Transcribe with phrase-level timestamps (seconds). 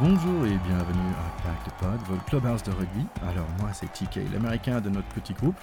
[0.00, 3.04] Bonjour et bienvenue à Pack de Pod, votre clubhouse de rugby.
[3.20, 5.56] Alors moi c'est TK, l'américain de notre petit groupe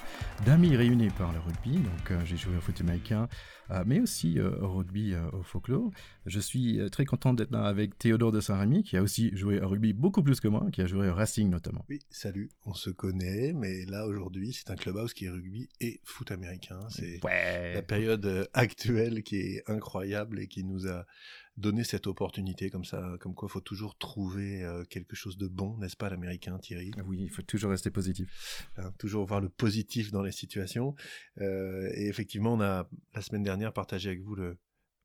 [0.44, 1.78] d'amis réunis par le rugby.
[1.78, 3.30] Donc euh, j'ai joué au foot américain,
[3.70, 5.90] euh, mais aussi euh, au rugby au folklore.
[6.26, 9.70] Je suis très content d'être là avec Théodore de Saint-Rémy qui a aussi joué au
[9.70, 11.86] rugby beaucoup plus que moi, qui a joué au Racing notamment.
[11.88, 16.02] Oui, salut, on se connaît, mais là aujourd'hui c'est un clubhouse qui est rugby et
[16.04, 16.80] foot américain.
[16.90, 21.06] C'est la période actuelle qui est incroyable et qui nous a
[21.56, 25.48] donner cette opportunité comme ça, comme quoi il faut toujours trouver euh, quelque chose de
[25.48, 26.90] bon, n'est-ce pas l'américain Thierry?
[27.06, 28.68] Oui, il faut toujours rester positif.
[28.76, 30.94] Hein, toujours voir le positif dans les situations.
[31.40, 34.58] Euh, et effectivement, on a la semaine dernière partagé avec vous le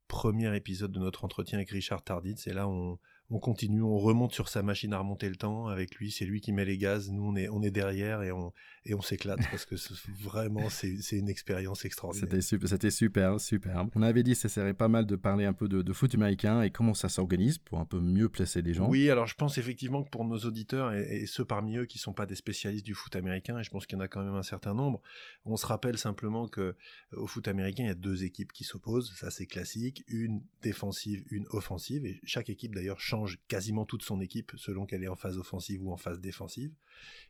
[0.08, 2.46] premier épisode de notre entretien avec Richard Tarditz.
[2.48, 3.00] Et là, on,
[3.30, 6.12] on continue, on remonte sur sa machine à remonter le temps avec lui.
[6.12, 7.10] C'est lui qui met les gaz.
[7.10, 8.52] Nous, on est, on est derrière et on,
[8.84, 9.76] et on s'éclate parce que
[10.24, 12.30] vraiment, c'est, une expérience extraordinaire.
[12.30, 13.86] C'était super, c'était super, super.
[13.96, 16.62] On avait dit que ça serait pas mal de parler un peu de, foot américain
[16.62, 18.90] et comment ça s'organise pour un peu mieux placer des gens.
[18.90, 22.14] Oui, alors je pense effectivement que pour nos auditeurs et, ceux parmi eux qui sont
[22.14, 24.36] pas des spécialistes du foot américain, et je pense qu'il y en a quand même
[24.36, 25.02] un certain nombre,
[25.46, 26.76] on se rappelle simplement que
[27.14, 29.14] au foot américain, il y a deux équipes qui s'opposent.
[29.16, 30.04] Ça, c'est classique.
[30.08, 32.06] Une défensive, une offensive.
[32.06, 35.84] Et chaque équipe d'ailleurs change quasiment toute son équipe selon qu'elle est en phase offensive
[35.84, 36.74] ou en phase défensive.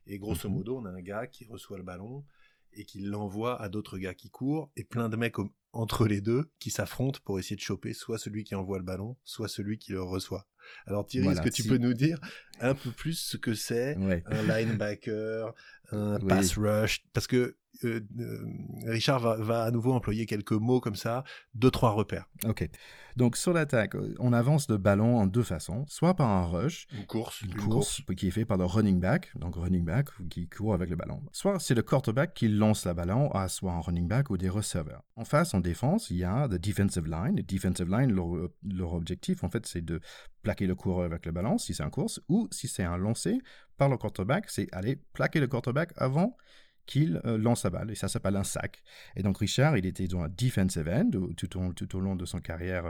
[0.07, 0.55] Et grosso mhm.
[0.55, 2.25] modo, on a un gars qui reçoit le ballon
[2.73, 5.35] et qui l'envoie à d'autres gars qui courent et plein de mecs
[5.73, 9.17] entre les deux qui s'affrontent pour essayer de choper soit celui qui envoie le ballon,
[9.23, 10.47] soit celui qui le reçoit.
[10.85, 12.19] Alors Thierry, est-ce que tu peux nous dire
[12.59, 15.53] un peu plus ce que c'est un linebacker,
[15.91, 18.45] un pass rush Parce que euh, euh,
[18.85, 21.23] Richard va, à nouveau employer quelques mots comme ça,
[21.55, 22.27] deux, trois repères.
[22.45, 22.69] Ok.
[23.17, 27.05] Donc sur l'attaque, on avance le ballon en deux façons, soit par un rush, une
[27.05, 30.73] course, une, course, qui est fait par le running back, donc running back qui court
[30.73, 31.21] avec le ballon.
[31.33, 34.49] Soit c'est le quarterback qui lance le ballon à soit un running back ou des
[34.49, 35.03] receveurs.
[35.15, 37.35] En face, en défense, il y a the defensive line.
[37.35, 38.27] Le defensive line, leur,
[38.63, 39.99] leur objectif en fait, c'est de
[40.41, 43.39] plaquer le coureur avec le ballon si c'est un course, ou si c'est un lancé
[43.81, 46.37] par le quarterback, c'est aller plaquer le quarterback avant
[46.85, 47.89] qu'il euh, lance la balle.
[47.89, 48.83] Et ça s'appelle un sac.
[49.15, 52.25] Et donc Richard, il était dans un defensive end tout au, tout au long de
[52.25, 52.85] son carrière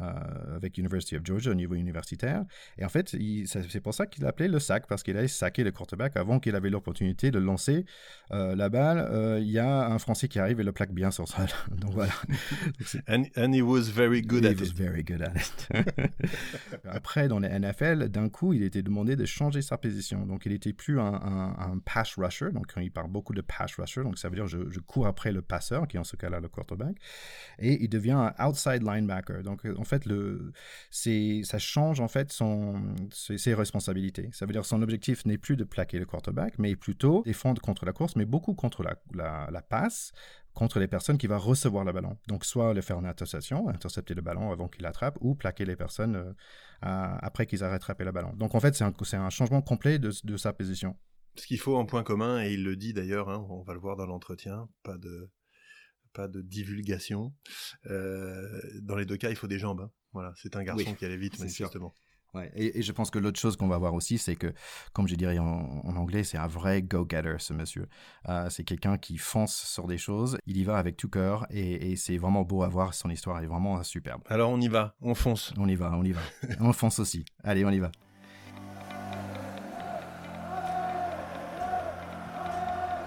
[0.00, 2.44] euh, avec University of Georgia au niveau universitaire.
[2.78, 3.14] Et en fait,
[3.68, 6.56] c'est pour ça qu'il l'appelait le sac, parce qu'il allait saquer le quarterback avant qu'il
[6.56, 7.84] avait l'opportunité de lancer
[8.32, 8.98] euh, la balle.
[8.98, 11.46] Euh, il y a un Français qui arrive et le plaque bien sur sol.
[11.70, 12.12] Donc voilà.
[13.06, 14.60] and, and, he was very good at it.
[14.60, 15.68] He was very good at it.
[16.88, 20.24] Après, dans les NFL, d'un coup, il était demandé de changer sa position.
[20.24, 22.50] Donc il était plus un, un, pass rusher.
[22.52, 24.02] Donc il parle beaucoup de pass rusher.
[24.02, 26.40] Donc ça veut dire je, je cours après le passeur, qui est en ce cas-là
[26.40, 26.96] le quarterback.
[27.58, 29.42] Et il devient un outside linebacker.
[29.42, 30.04] Donc en fait,
[30.90, 34.30] ça change en fait son, ses, responsabilités.
[34.32, 37.84] Ça veut dire son objectif n'est plus de plaquer le quarterback, mais plutôt défendre contre
[37.84, 40.12] la course, mais beaucoup contre la, passe,
[40.54, 42.16] contre les personnes qui vont recevoir le ballon.
[42.28, 45.76] Donc, soit le faire une interception, intercepter le ballon avant qu'il l'attrape, ou plaquer les
[45.76, 46.32] personnes euh,
[46.80, 48.32] après qu'ils aient rattrapé le ballon.
[48.36, 50.96] Donc, en fait, c'est un, changement complet de, de, sa position.
[51.34, 53.80] Ce qu'il faut en point commun, et il le dit d'ailleurs, hein, on va le
[53.80, 55.30] voir dans l'entretien, pas de,
[56.12, 57.32] pas de divulgation.
[57.86, 59.80] Euh, dans les deux cas, il faut des jambes.
[59.80, 59.90] Hein.
[60.12, 61.94] Voilà, c'est un garçon qui allait vite, manifestement.
[62.34, 62.50] Ouais.
[62.54, 64.54] Et, je pense que l'autre chose qu'on va voir aussi, c'est que,
[64.94, 67.88] comme je dirais en, anglais, c'est un vrai go-getter, ce monsieur.
[68.28, 71.92] Euh, c'est quelqu'un qui fonce sur des choses, il y va avec tout cœur, et,
[71.92, 74.22] et c'est vraiment beau à voir, son histoire est vraiment superbe.
[74.26, 75.52] Alors on y va, on fonce.
[75.58, 76.22] On y va, on y va.
[76.60, 77.26] on fonce aussi.
[77.44, 77.92] Allez, on y va.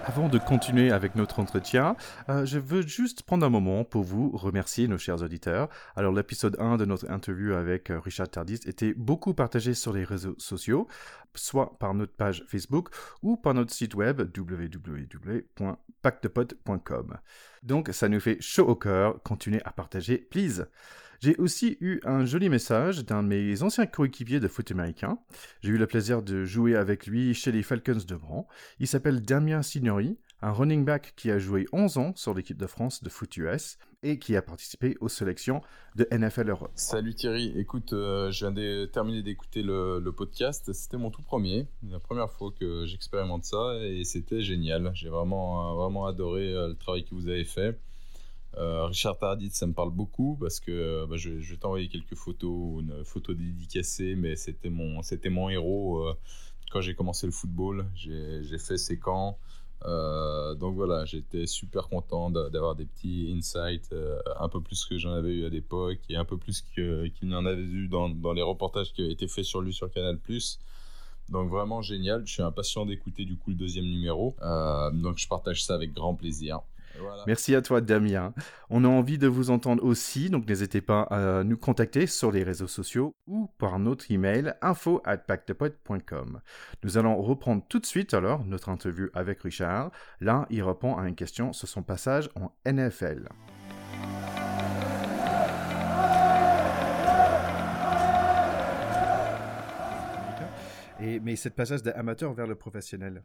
[0.08, 1.96] Avant de continuer avec notre entretien,
[2.28, 5.68] euh, je veux juste prendre un moment pour vous remercier, nos chers auditeurs.
[5.96, 10.04] Alors, l'épisode 1 de notre interview avec euh, Richard Tardis était beaucoup partagé sur les
[10.04, 10.86] réseaux sociaux,
[11.34, 12.90] soit par notre page Facebook
[13.20, 17.18] ou par notre site web www.pactepod.com.
[17.64, 19.20] Donc, ça nous fait chaud au cœur.
[19.24, 20.68] Continuez à partager, please.
[21.20, 25.18] J'ai aussi eu un joli message d'un de mes anciens coéquipiers de foot américain.
[25.62, 28.46] J'ai eu le plaisir de jouer avec lui chez les Falcons de Bran.
[28.80, 32.66] Il s'appelle Damien Signori, un running back qui a joué 11 ans sur l'équipe de
[32.66, 35.62] France de foot US et qui a participé aux sélections
[35.96, 36.70] de NFL Europe.
[36.74, 40.70] Salut Thierry, écoute, euh, je viens de terminer d'écouter le, podcast.
[40.72, 44.90] C'était mon tout premier, la première fois que j'expérimente ça et c'était génial.
[44.94, 47.80] J'ai vraiment, vraiment adoré euh, le travail que vous avez fait.
[48.58, 52.14] Euh, Richard Tardit, ça me parle beaucoup parce que euh, bah, je, vais t'envoyer quelques
[52.14, 56.14] photos, une photo dédicacée, mais c'était mon, héros euh,
[56.72, 57.86] quand j'ai commencé le football.
[57.94, 59.38] J'ai fait ses camps.
[59.84, 63.94] donc voilà, j'étais super content d'avoir des petits insights,
[64.40, 67.34] un peu plus que j'en avais eu à l'époque et un peu plus qu'il y
[67.34, 70.18] en avait eu dans, dans, les reportages qui avaient été faits sur lui sur Canal+.
[71.28, 74.34] Donc vraiment génial, je suis impatient d'écouter du coup le deuxième numéro.
[74.94, 76.62] donc je partage ça avec grand plaisir.
[77.26, 78.34] Merci à toi, Damien.
[78.70, 82.42] On a envie de vous entendre aussi, donc n'hésitez pas à nous contacter sur les
[82.42, 85.18] réseaux sociaux ou par notre email info at
[86.82, 89.90] Nous allons reprendre tout de suite alors notre interview avec Richard.
[90.20, 93.28] Là, il répond à une question sur son passage en NFL.
[101.00, 103.22] Et, mais cette passage d'amateur vers le professionnel,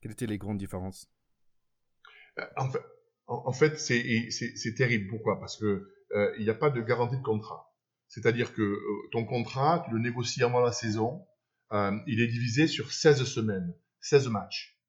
[0.00, 1.08] quelles étaient les grandes différences?
[2.38, 2.82] Euh, en fait,
[3.28, 5.08] en, fait c'est terrible.
[5.08, 5.38] Pourquoi?
[5.38, 7.74] Parce que euh, il n'y a pas de garantie de contrat.
[8.08, 11.26] C'est-à-dire que euh, ton contrat, tu le négocies avant la saison,
[12.06, 14.80] il est divisé sur 16 semaines, 16 matchs.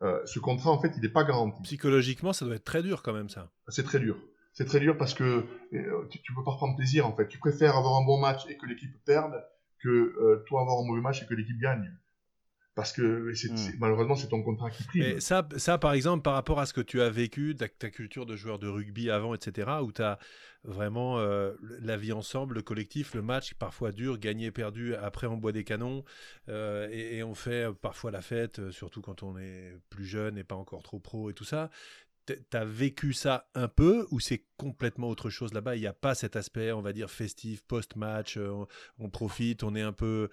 [0.00, 1.60] ce contrat, en fait, il n'est pas garanti.
[1.64, 3.50] Psychologiquement, ça doit être très dur quand même, ça.
[3.68, 4.16] C'est très dur.
[4.52, 7.26] C'est très dur parce que tu ne peux pas prendre plaisir, en fait.
[7.26, 9.34] Tu préfères avoir un bon match et que l'équipe perde
[9.82, 11.90] que toi avoir un mauvais match et que l'équipe gagne
[12.80, 13.76] parce que hmm.
[13.78, 15.02] malheureusement c'est ton contrat qui prime.
[15.02, 17.90] Et ça, ça, par exemple, par rapport à ce que tu as vécu, ta, ta
[17.90, 20.18] culture de joueur de rugby avant, etc., où tu as
[20.64, 25.36] vraiment euh, la vie ensemble, le collectif, le match, parfois dur, gagné, perdu, après on
[25.36, 26.04] boit des canons,
[26.48, 30.44] euh, et, et, on fait parfois la fête, surtout quand on est plus jeune et
[30.44, 31.70] pas encore trop pro et tout ça
[32.50, 35.76] t'as vécu ça un peu ou c'est complètement autre chose là-bas?
[35.76, 38.64] Il n'y a pas cet aspect, on va dire, festif, post-match, euh,
[38.98, 40.28] on, profite, on est un peu,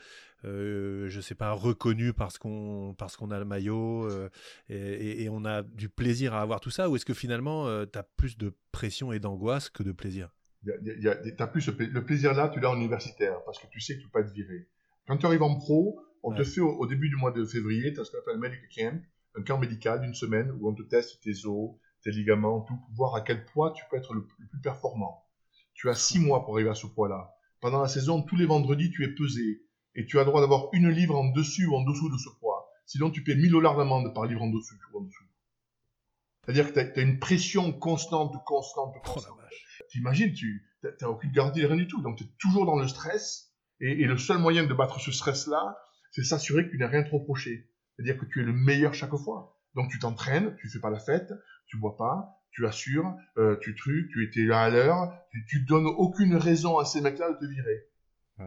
[0.46, 4.30] euh, je sais pas, reconnu parce qu'on parce qu'on a le maillot euh,
[4.70, 6.90] et, on a du plaisir à avoir tout ça?
[6.90, 10.30] Ou est-ce que finalement, euh, tu as plus de pression et d'angoisse que de plaisir?
[10.64, 11.08] Y
[11.40, 14.08] as plus le plaisir là, tu l'as en universitaire parce que tu sais que tu
[14.08, 14.68] peux pas te virer.
[15.08, 18.00] Quand tu arrives en pro, on te fait au, début du mois de février, tu
[18.00, 19.02] as ce qu'on appelle medical camp,
[19.36, 21.72] un camp médical d'une semaine où on te teste tes os,
[22.04, 25.26] tes ligaments, tout, pour voir à quel poids tu peux être le, plus performant.
[25.74, 27.36] Tu as six mois pour arriver à ce poids-là.
[27.60, 29.64] Pendant la saison, tous les vendredis, tu es pesé.
[29.96, 32.30] Et tu as le droit d'avoir une livre en dessus ou en dessous de ce
[32.40, 32.70] poids.
[32.86, 35.26] Sinon, tu paies 1000 dollars d'amende par livre en dessus ou en dessous.
[36.44, 39.38] C'est-à-dire que tu as, une pression constante, constante, oh, constante.
[39.90, 40.66] T'imagines, tu
[41.02, 42.02] n'as aucune garantie, rien du tout.
[42.02, 43.54] Donc, tu es toujours dans le stress.
[43.82, 45.78] Et, et, le seul moyen de battre ce stress-là,
[46.12, 47.70] c'est s'assurer que tu n'as rien trop reproché.
[47.96, 49.60] C'est-à-dire que tu es le meilleur chaque fois.
[49.76, 51.34] Donc, tu t'entraînes, tu fais pas la fête,
[51.68, 55.60] tu bois pas, tu assures, euh, tu trucs, tu étais là à l'heure, tu, tu
[55.62, 57.88] donnes aucune raison à ces mecs-là de te virer,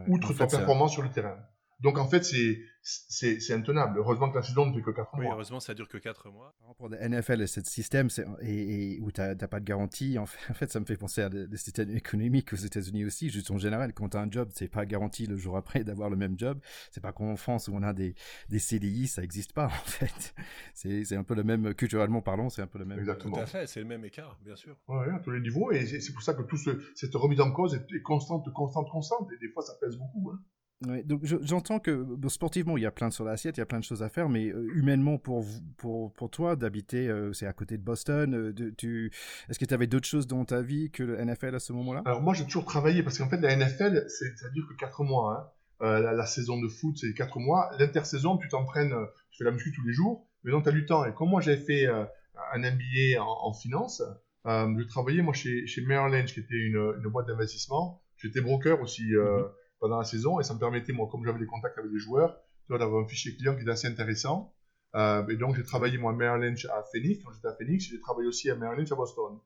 [0.07, 1.37] outre ta performance sur le terrain.
[1.81, 3.97] Donc en fait, c'est intenable.
[3.97, 5.23] Heureusement que la saison ne fait que 4 mois.
[5.23, 6.55] Oui, heureusement, ça dure que 4 mois.
[6.77, 8.07] Pour le NFL et ce système
[8.41, 11.57] et, où tu n'as pas de garantie, en fait, ça me fait penser à des
[11.57, 13.29] systèmes économiques aux États-Unis aussi.
[13.29, 16.09] Juste en général, quand tu as un job, c'est pas garanti le jour après d'avoir
[16.09, 16.59] le même job.
[16.91, 18.13] C'est pas comme en France où on a des,
[18.49, 20.35] des CDI, ça n'existe pas en fait.
[20.73, 22.99] C'est un peu le même, culturellement parlant, c'est un peu le même.
[22.99, 23.37] Exactement.
[23.37, 24.77] Tout à fait, c'est le même écart, bien sûr.
[24.87, 25.71] Oui, à tous les niveaux.
[25.71, 26.59] Et c'est pour ça que toute
[26.95, 29.29] cette remise en cause est, constante, constante, constante.
[29.31, 30.31] Et des fois, ça pèse beaucoup.
[30.31, 30.39] Hein
[30.81, 33.79] donc j'entends que sportivement il y a plein de sur l'assiette, il y a plein
[33.79, 35.45] de choses à faire, mais euh, humainement pour
[35.77, 38.33] pour pour toi d'habiter, euh, c'est à côté de Boston.
[38.33, 39.11] Euh, de, tu
[39.49, 42.01] est-ce que tu avais d'autres choses dans ta vie que le NFL à ce moment-là?
[42.05, 45.53] Alors moi j'ai toujours travaillé parce qu'en fait la NFL ça dure que 4 mois.
[45.81, 45.99] Hein.
[45.99, 47.69] La, saison de foot c'est 4 mois.
[47.77, 48.93] L'intersaison tu t'entraînes,
[49.31, 51.05] tu fais la muscu tous les jours, mais donc tu as du temps.
[51.05, 54.01] Et comme moi j'avais fait un MBA en, finance,
[54.45, 58.01] je travaillais moi chez chez Merrill Lynch qui était une, une boîte d'investissement.
[58.17, 59.03] J'étais broker aussi.
[59.03, 59.51] Mm-hmm
[59.81, 62.37] pendant la saison et ça me permettait, moi, comme j'avais des contacts avec les joueurs,
[62.69, 64.53] d'avoir un fichier client qui était assez intéressant.
[64.95, 67.21] Euh, et donc, j'ai travaillé, moi, à Merrill Lynch à Phoenix.
[67.23, 69.39] Quand j'étais à Phoenix, j'ai travaillé aussi à Merrill Lynch à Boston.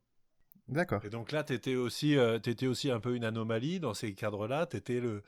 [0.68, 1.04] D'accord.
[1.04, 4.14] Et donc là, tu étais, aussi, euh, étais aussi un peu une anomalie dans ces
[4.14, 4.66] cadres-là.
[4.66, 5.22] Tu étais le,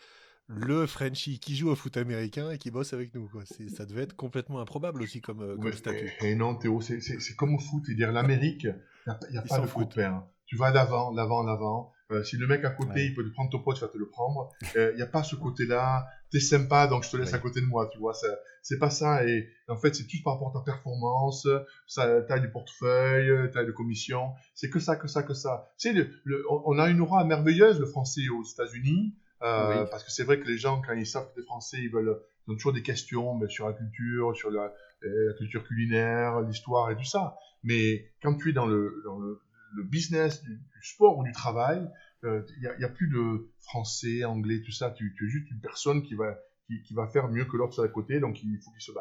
[0.48, 3.28] le Frenchie qui joue au foot américain et qui bosse avec nous.
[3.28, 3.42] Quoi.
[3.46, 6.12] Ça devait être complètement improbable aussi comme, euh, statut.
[6.20, 7.84] Et, non, Théo, c'est comme au foot.
[7.90, 10.26] dire l'Amérique, il n'y a, pas de copains.
[10.46, 11.92] Tu vas d'avant, d'avant, d'avant.
[12.10, 13.98] Euh, si le mec à côté, il peut te prendre ton pote, tu vas te
[13.98, 14.50] le prendre.
[14.74, 16.06] Il euh, n'y a pas ce côté-là.
[16.30, 18.14] T'es sympa, donc je te laisse à côté de moi, tu vois.
[18.62, 19.26] C'est pas ça.
[19.26, 21.46] Et en fait, c'est tout par rapport à ta performance,
[21.86, 24.32] ça, taille du portefeuille, taille de commission.
[24.54, 25.70] C'est que ça, que ça, que ça.
[25.78, 29.14] Tu sais, le, on a une aura merveilleuse, le français, aux États-Unis.
[29.42, 31.90] Euh, parce que c'est vrai que les gens, quand ils savent que t'es français, ils
[31.90, 34.72] veulent, ils ont toujours des questions mais sur la culture, sur la,
[35.02, 37.36] la culture culinaire, l'histoire et tout ça.
[37.62, 39.40] Mais quand tu es dans le, dans le
[39.74, 41.88] le business du, sport ou du travail,
[42.22, 42.42] il euh,
[42.78, 44.90] n'y a, plus de français, anglais, tout ça.
[44.90, 47.88] Tu, tu es juste une personne qui va, qui, va faire mieux que l'autre la
[47.88, 48.92] côté, donc il faut qu'il se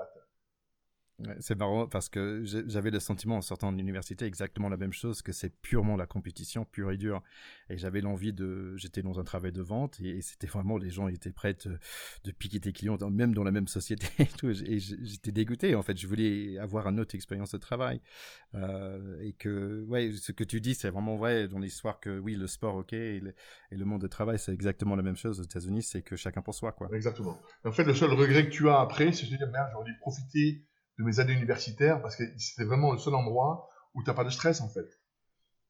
[1.39, 5.23] c'est marrant parce que j'avais le sentiment en sortant de l'université exactement la même chose
[5.23, 7.23] que c'est purement la compétition pure et dure.
[7.69, 11.07] Et j'avais l'envie de j'étais dans un travail de vente et, c'était vraiment les gens
[11.07, 11.55] étaient prêts
[12.23, 14.07] de, piquer tes clients même dans la même société
[14.43, 15.97] et j'étais dégoûté en fait.
[15.97, 17.99] Je voulais avoir une autre expérience de travail.
[18.53, 22.35] Euh, et que ouais ce que tu dis c'est vraiment vrai dans l'histoire que oui
[22.35, 23.21] le sport ok et
[23.71, 25.81] le, monde de travail c'est exactement la même chose aux États-Unis.
[25.81, 26.89] C'est que chacun pour soi quoi.
[26.93, 27.39] Exactement.
[27.65, 29.97] En fait le seul regret que tu as après c'est de dire merde j'aurais dû
[29.97, 30.63] profiter
[30.97, 34.23] de mes années universitaires parce que c'était vraiment le seul endroit où tu n'as pas
[34.23, 34.87] de stress en fait.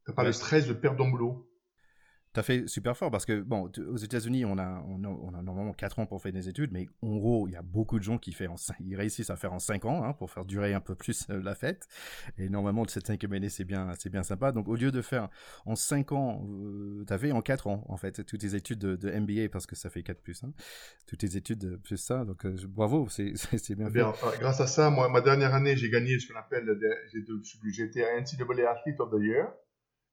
[0.06, 1.50] T'as pas le stress de perdre ton boulot.
[2.38, 4.84] T'as fait super fort parce que, bon, aux États-Unis, on a,
[5.42, 8.04] normalement 4 ans pour faire des études, mais en gros, il y a beaucoup de
[8.04, 8.48] gens qui fait
[8.80, 11.42] ils réussissent à faire en 5 ans hein, pour faire durer un peu plus euh,
[11.42, 11.88] la fête.
[12.38, 14.52] Et normalement, cette cinquième année, c'est bien, c'est bien sympa.
[14.52, 15.30] Donc, au lieu de faire
[15.66, 19.20] en 5 ans, euh, t'as fait en 4 ans, en fait, toutes tes études de,
[19.20, 20.44] MBA parce que ça fait 4 plus.
[21.08, 22.24] Toutes tes études plus ça.
[22.24, 23.34] Donc, euh, bravo, c'est
[23.76, 24.40] bien, fait.
[24.40, 26.80] grâce à ça, moi, ma dernière année, j'ai gagné ce qu'on appelle,
[27.12, 29.48] j'ai été NCAA Athlete of the Year.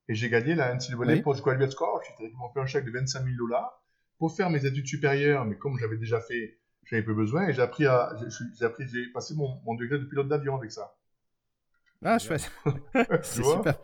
[0.08, 1.22] Et j'ai gagné la NCAA oui.
[1.22, 2.02] Postgraduate Score.
[2.20, 3.82] Ils m'ont fait un chèque de 25 000 dollars
[4.18, 5.44] pour faire mes études supérieures.
[5.44, 7.48] Mais comme j'avais déjà fait, j'avais peu besoin.
[7.48, 8.14] Et j'ai appris à,
[8.58, 10.94] j'ai appris, j'ai passé mon, mon degré de pilote d'avion avec ça.
[12.04, 12.50] Ah, chouette.
[13.22, 13.78] c'est super.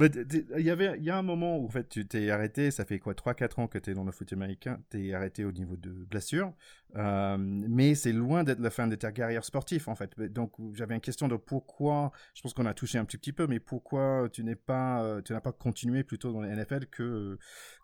[0.56, 2.70] Il y avait, il y a un moment où en fait tu t'es arrêté.
[2.70, 4.80] Ça fait quoi, 3-4 ans que tu es dans le foot américain.
[4.90, 6.52] Tu es arrêté au niveau de blessure.
[6.96, 10.18] Euh, mais c'est loin d'être la fin de ta carrière sportive en fait.
[10.32, 12.12] Donc j'avais une question de pourquoi.
[12.34, 15.20] Je pense qu'on a touché un petit, petit peu, mais pourquoi tu n'es pas, euh,
[15.22, 17.38] tu n'as pas continué plutôt dans la NFL que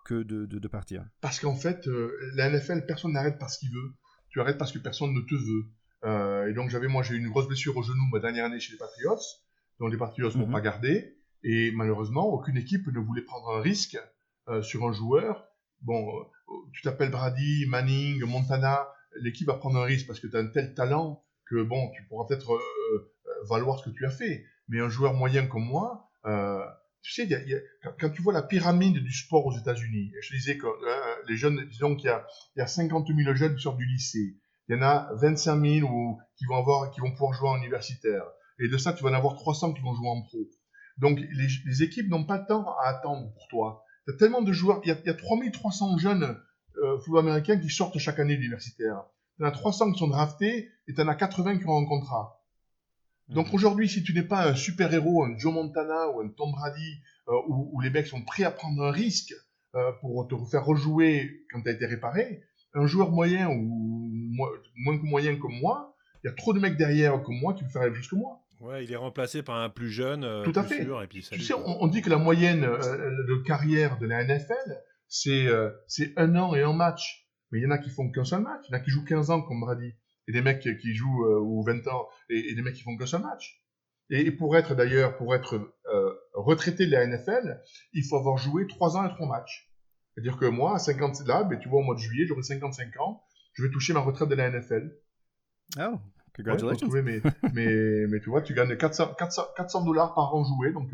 [0.04, 1.04] que de, de, partir?
[1.20, 3.94] Parce qu'en fait, euh, la NFL, personne n'arrête parce qu'il veut.
[4.28, 5.64] Tu arrêtes parce que personne ne te veut.
[6.04, 8.60] Euh, et donc j'avais moi j'ai eu une grosse blessure au genou ma dernière année
[8.60, 9.20] chez les Patriots,
[9.80, 10.52] dont les Patriots ne m'ont mhm.
[10.52, 11.16] pas gardé.
[11.42, 13.98] Et malheureusement, aucune équipe ne voulait prendre un risque
[14.48, 15.46] euh, sur un joueur.
[15.82, 18.88] Bon, euh, tu t'appelles Brady, Manning, Montana,
[19.20, 22.04] l'équipe va prendre un risque parce que tu as un tel talent que bon, tu
[22.04, 22.58] pourras peut-être
[23.46, 24.44] valoir ce que tu as fait.
[24.68, 26.08] Mais un joueur moyen comme moi,
[27.02, 27.58] tu sais, y a, y a,
[28.00, 30.66] quand, tu vois la pyramide du sport aux États-Unis, je disais que
[31.28, 34.76] les jeunes, disons qu'il y, y a, 50 000 jeunes qui sortent du lycée, il
[34.76, 38.24] y en a 25 000 ou, qui, vont avoir, qui vont pouvoir jouer en universitaire.
[38.60, 40.38] Et de ça, tu vas en avoir 300 qui vont jouer en pro.
[40.98, 43.84] Donc, les, les équipes n'ont pas le temps à attendre pour toi.
[44.06, 44.80] Il y a tellement de joueurs.
[44.84, 46.38] Il y a, y a 3300 jeunes
[46.82, 49.04] euh, football américains qui sortent chaque année de l'universitaire.
[49.38, 51.78] Il y en a 300 qui sont draftés et tu en as 80 qui ont
[51.78, 52.40] un contrat.
[53.28, 53.54] Donc mhm.
[53.54, 57.32] aujourd'hui, si tu n'es pas un super-héros, un Joe Montana ou un Tom Brady, euh,
[57.48, 59.32] où, où, les mecs sont prêts à prendre un risque
[59.74, 62.42] euh, pour te faire rejouer quand tu as été réparé,
[62.74, 63.93] un joueur moyen ou
[64.34, 67.64] moins que moyen comme moi, il y a trop de mecs derrière comme moi qui
[67.74, 68.44] la même chose que moi.
[68.60, 70.24] Ouais, il est remplacé par un plus jeune.
[70.24, 70.82] Euh, Tout à fait.
[70.82, 74.80] et puis, tu sais, on, dit que la moyenne euh, de carrière de la NFL,
[75.06, 77.28] c'est euh, c'est un an et un match.
[77.50, 78.64] Mais il y en a qui font qu'un seul match.
[78.68, 79.92] Il y en a qui jouent 15 ans, comme Brady.
[80.26, 82.08] Et des mecs qui jouent ou 20 ans.
[82.30, 83.62] Et, des mecs qui font qu'un seul match.
[84.08, 85.74] Et, pour être d'ailleurs, pour être
[86.32, 87.60] retraité de la NFL,
[87.92, 89.70] il faut avoir joué 3 ans et 3 matchs.
[90.14, 92.98] C'est-à-dire que moi, à 50, là, ben, tu vois, au mois de juillet, j'aurai 55
[93.00, 93.23] ans,
[93.54, 94.92] je vais toucher ma retraite de la NFL.
[95.78, 95.98] Oh,
[96.36, 96.88] congratulations.
[96.88, 100.90] mais, mais, mais, tu vois, tu gagnes 400, 400, dollars par an joué, donc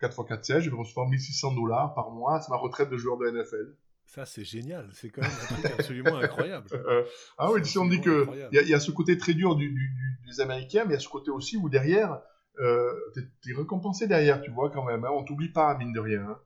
[0.00, 2.96] 4 x 4, 16, je vais recevoir 1600 dollars par mois, c'est ma retraite de
[2.96, 3.76] joueur de NFL.
[4.06, 6.66] Ça, c'est génial, c'est quand même un truc absolument incroyable.
[7.38, 9.70] ah oui, sais, on dit qu'il y, a, y a ce côté très dur du,
[9.70, 9.90] du,
[10.26, 12.20] des Américains, mais il y a ce côté aussi où derrière,
[12.58, 15.04] euh, tu es, récompensé derrière, tu vois, quand même.
[15.04, 16.22] Hein, on t'oublie pas, mine de rien.
[16.22, 16.38] Hein.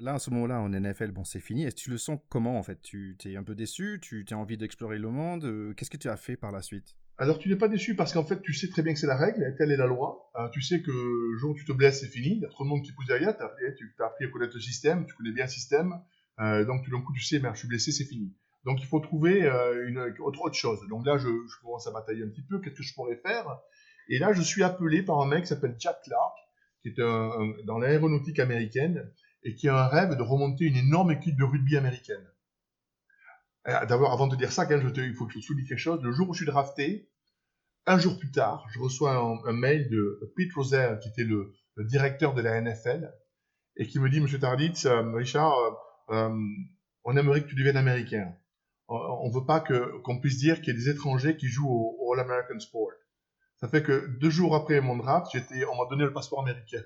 [0.00, 1.64] Là, à ce moment-là, en NFL, bon, c'est fini.
[1.64, 2.80] Est-ce que tu le sens comment, en fait?
[2.82, 3.98] Tu es un peu déçu?
[4.00, 5.44] Tu as envie d'explorer le monde?
[5.44, 6.96] Euh, Qu'est-ce que tu as fait par la suite?
[7.18, 9.16] Alors, tu n'es pas déçu parce qu'en fait, tu sais très bien que c'est la
[9.16, 10.30] règle, telle est la loi.
[10.36, 12.36] Euh, tu sais que le jour où tu te blesses, c'est fini.
[12.36, 13.36] Il y a trop de monde qui pousse derrière.
[13.36, 15.92] Tu as, appris à connaître le système, tu connais bien le système.
[16.40, 18.34] Euh, donc, tout d'un coup, tu sais, merde, je suis blessé, c'est fini.
[18.64, 19.42] Donc, il faut trouver
[19.86, 20.80] une, autre, chose.
[20.88, 21.28] Donc là, je,
[21.62, 22.60] commence à batailler un petit peu.
[22.60, 23.44] Qu'est-ce que je pourrais faire?
[24.08, 26.34] Et là, je suis appelé par un mec qui s'appelle Jack Clark,
[26.80, 26.96] qui est
[27.66, 29.12] dans l'aéronautique américaine
[29.44, 32.26] et qui a un rêve de remonter une énorme équipe de rugby américaine.
[33.68, 36.02] Euh, d'abord, avant de dire ça, te, il faut que je souligne quelque chose.
[36.02, 37.08] Le jour où je suis drafté,
[37.86, 42.34] un jour plus tard, je reçois un, mail de Pete Rozelle, qui était le, directeur
[42.34, 43.12] de la NFL,
[43.76, 45.54] et qui me dit, Monsieur Tarditz, euh, Richard,
[46.10, 46.30] euh,
[47.04, 48.34] on aimerait que tu deviennes américain.
[48.88, 52.12] On ne veut pas qu'on puisse dire qu'il y a des étrangers qui jouent au,
[52.12, 52.90] All American Sport.
[53.56, 56.82] Ça fait que deux jours après mon draft, on m'a donné le passeport américain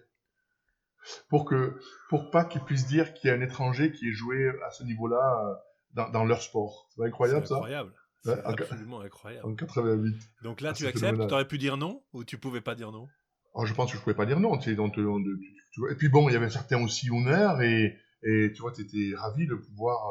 [1.29, 4.49] pour que pour pas qu'ils puissent dire qu'il y a un étranger qui est joué
[4.67, 5.55] à ce niveau-là euh,
[5.95, 6.89] dans, dans, leur sport.
[6.95, 7.57] C'est incroyable ça.
[7.57, 7.93] Incroyable.
[8.45, 9.47] Absolument incroyable.
[9.47, 10.17] En 88.
[10.43, 12.03] Donc là, ah, tu acceptes, tu aurais pu dire non?
[12.13, 13.09] Ou tu pouvais pas dire non?
[13.55, 14.59] Oh, Je pense que je pouvais pas dire non.
[14.59, 15.93] Tu sais, donc, tu, vois.
[15.93, 19.17] Et puis bon, il y avait certains aussi honneurs et, et tu vois, tu étais
[19.17, 20.11] ravi de pouvoir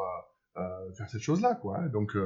[0.56, 1.56] euh, euh, faire cette chose-là.
[1.56, 1.78] quoi.
[1.78, 1.88] Hein.
[1.88, 2.16] Donc,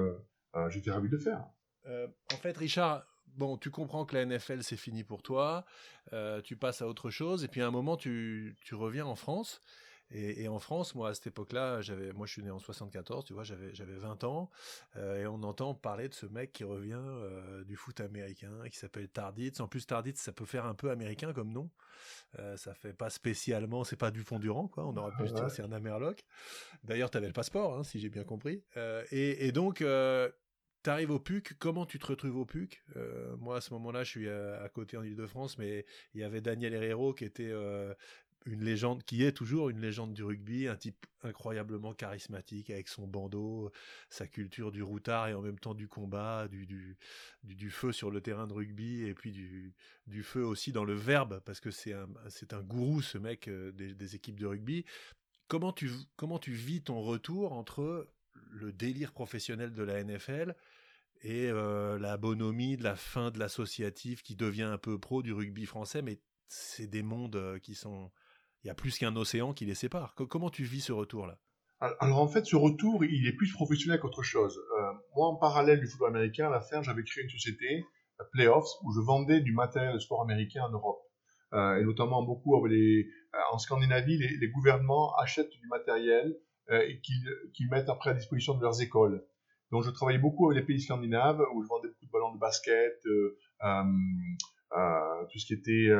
[0.69, 1.45] j'étais ravi de le faire.
[1.87, 3.05] en fait, Richard,
[3.37, 5.65] bon, tu comprends que la NFL c'est fini pour toi,
[6.13, 9.17] euh, tu passes à autre chose, et puis à un moment tu, tu reviens en
[9.17, 9.61] France.
[10.13, 13.33] Et, en France, moi à cette époque-là, j'avais, moi je suis né en 74, tu
[13.33, 14.51] vois, j'avais j'avais 20 ans,
[14.97, 18.77] euh, et on entend parler de ce mec qui revient euh, du foot américain, qui
[18.77, 19.61] s'appelle Tarditz.
[19.61, 21.71] En plus Tarditz, ça peut faire un peu américain comme nom.
[22.57, 24.85] ça fait pas spécialement, c'est pas du fond du rang, quoi.
[24.85, 26.25] On aurait pu se dire c'est un Amerloc.
[26.83, 28.65] D'ailleurs, tu avais le passeport, hein, si j'ai bien compris.
[29.13, 29.81] Et, et, donc
[30.83, 32.83] T'arrives au PUC, comment tu te retrouves au PUC?
[32.97, 35.85] Euh, Moi, à ce moment-là, je suis à, côté en Ile-de-France, mais
[36.15, 37.93] il y avait Daniel Herrero qui était euh,
[38.47, 43.07] une légende qui est toujours une légende du rugby, un type incroyablement charismatique avec son
[43.07, 43.71] bandeau,
[44.09, 46.97] sa culture du routard et en même temps du combat, du,
[47.71, 51.61] feu sur le terrain de rugby et puis du, feu aussi dans le verbe parce
[51.61, 54.85] que c'est un, gourou ce mec euh, des, équipes de rugby.
[55.49, 58.09] Comment tu vis ton retour entre
[58.51, 60.55] le délire professionnel de la NFL
[61.23, 65.33] et euh, la bonhomie de la fin de l'associatif qui devient un peu pro du
[65.33, 68.11] rugby français, mais c'est des mondes euh, qui sont
[68.63, 70.15] il y a plus qu'un océan qui les sépare.
[70.15, 71.39] Comment tu vis ce retour-là?
[71.99, 74.61] Alors en fait, ce retour, il est plus professionnel qu'autre chose.
[74.79, 77.87] Euh, moi, en parallèle du football américain, à la fin, j'avais créé une société,
[78.33, 81.01] Playoffs, où je vendais du matériel de sport américain en Europe.
[81.55, 86.39] Et notamment beaucoup en Scandinavie, les, gouvernements achètent du matériel
[86.71, 89.25] et qu'ils mettent après à disposition de leurs écoles.
[89.71, 92.39] Donc je travaillais beaucoup avec les pays scandinaves, où je vendais beaucoup de ballons de
[92.39, 93.01] basket,
[95.31, 95.91] tout ce qui était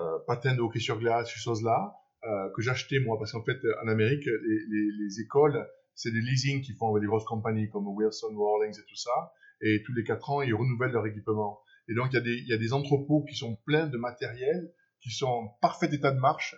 [0.00, 1.94] euh, patins de hockey sur glace, ces choses-là,
[2.24, 6.62] euh, que j'achetais moi, parce qu'en fait, en Amérique, les, les, écoles, c'est des leasing
[6.62, 10.02] qui font avec des grosses compagnies comme Wilson, Rawlings et tout ça, et tous les
[10.02, 11.60] quatre ans, ils renouvellent leur équipement.
[11.88, 13.96] Et donc, il y, a des, il y a des entrepôts qui sont pleins de
[13.96, 16.56] matériel, qui sont en parfait état de marche,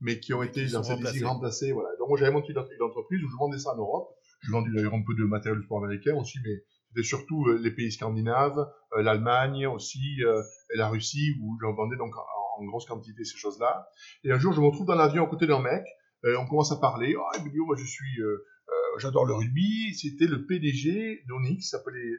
[0.00, 1.70] mais qui ont été dans ces leasing remplacés.
[1.70, 1.90] Voilà.
[2.00, 4.08] Donc, moi, j'avais monté une entreprise où je vendais ça en Europe.
[4.44, 7.58] Je vendais d'ailleurs un peu de matériel de sport américain aussi, mais c'était surtout euh,
[7.58, 12.14] les pays scandinaves, l'Allemagne aussi, et la Russie, où j'en vendais donc
[12.58, 13.88] en grosse quantité ces choses-là.
[14.22, 15.84] Et un jour, je me retrouve dans l'avion à côté d'un mec.
[16.24, 17.14] Euh, on commence à parler.
[17.18, 19.94] Ah, il me dit, oh, moi, je suis, euh, euh, j'adore le rugby.
[19.94, 22.12] C'était le PDG d'Onyx, s'appelait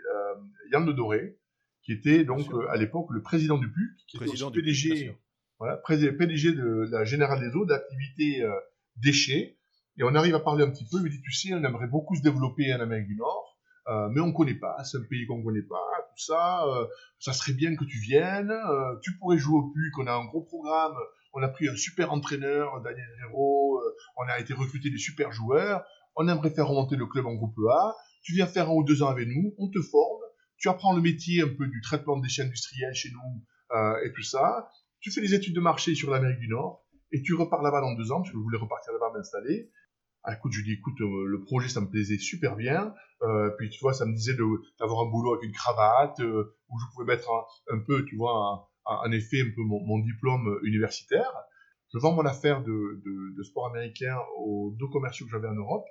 [0.72, 1.38] Yann de Doré,
[1.84, 5.15] qui était donc à l'époque le président du PUC, qui était PDG,
[5.60, 8.44] voilà, PDG de la Générale des Eaux, d'activité
[8.98, 9.58] déchets.
[9.98, 10.98] Et on arrive à parler un petit peu.
[10.98, 13.56] Il me dit, tu sais, on aimerait beaucoup se développer en Amérique du Nord.
[13.88, 16.88] Euh, mais on connaît pas, c'est un pays qu'on connaît pas, tout ça, euh,
[17.20, 20.25] ça serait bien que tu viennes, euh, tu pourrais jouer au PUC, on a un
[20.25, 20.96] gros programme,
[21.34, 23.80] on a pris un super entraîneur, Daniel Hero,
[24.18, 25.86] on a été recruté des super joueurs,
[26.16, 29.03] on aimerait faire remonter le club en groupe A, tu viens faire un ou deux
[29.03, 30.24] ans avec nous, on te forme,
[30.58, 33.46] tu apprends le métier un peu du traitement de déchets industriels chez nous
[34.03, 34.68] et tout ça,
[35.00, 37.94] tu fais des études de marché sur l'Amérique du Nord, et tu repars là-bas dans
[37.94, 39.70] deux ans, tu voulais repartir là-bas m'installer,
[40.27, 42.94] ah, écoute, je lui dis, écoute, euh, le projet, ça me plaisait super bien.
[43.22, 44.35] Euh, puis, tu vois, ça me disait
[44.79, 47.29] d'avoir un boulot avec une cravate, euh, où je pouvais mettre
[47.70, 51.31] un, peu, tu vois, en effet, un peu mon, diplôme universitaire.
[51.94, 53.03] Je vends mon affaire de,
[53.38, 55.85] de, sport américain aux deux commerciaux que j'avais en Europe.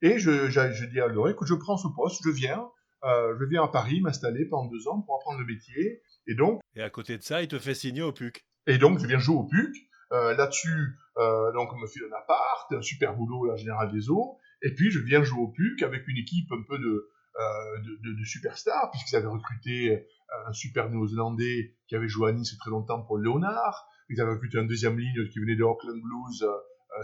[0.00, 2.66] Et je, je, dis à Laurent, écoute, je prends ce poste, je viens,
[3.04, 6.00] je viens à Paris m'installer pendant deux ans pour apprendre le métier.
[6.26, 6.60] Et donc.
[6.74, 8.42] Et à côté de ça, il te fait signer au PUC.
[8.66, 9.87] Et donc, je viens jouer au PUC.
[10.12, 14.08] Euh, là-dessus, euh, donc on me file un appart, un super boulot la Générale des
[14.08, 17.78] Eaux, et puis je viens jouer au PUC avec une équipe un peu de, euh,
[18.02, 20.06] de, superstars, puisqu'ils avaient recruté
[20.46, 24.58] un super néo-zélandais qui avait joué à Nice très longtemps pour Léonard, ils avaient recruté
[24.58, 26.46] un deuxième ligne qui venait de Auckland Blues,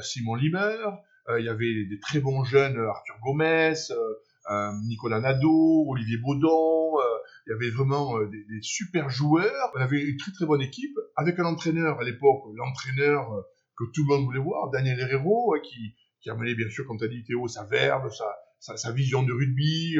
[0.00, 0.76] Simon Limer,
[1.38, 3.74] il y avait des, très bons jeunes, Arthur Gomez,
[4.86, 6.84] Nicolas Nadeau, Olivier Baudon,
[7.46, 9.70] il y avait vraiment euh, des, super joueurs.
[9.74, 13.42] On avait une très très bonne équipe avec un entraîneur à l'époque, l'entraîneur euh,
[13.76, 16.98] que tout le monde voulait voir, Daniel Herrero, euh, qui, qui amenait bien sûr, comme
[16.98, 18.10] tu as dit Théo, sa verve,
[18.58, 19.96] sa, sa, vision de rugby.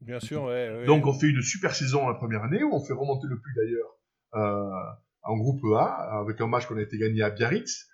[0.00, 2.94] bien sûr, ouais, Donc on fait une super saison la première année où on fait
[2.94, 7.30] remonter le plus d'ailleurs en groupe A avec un match qu'on a été gagné à
[7.30, 7.88] Biarritz.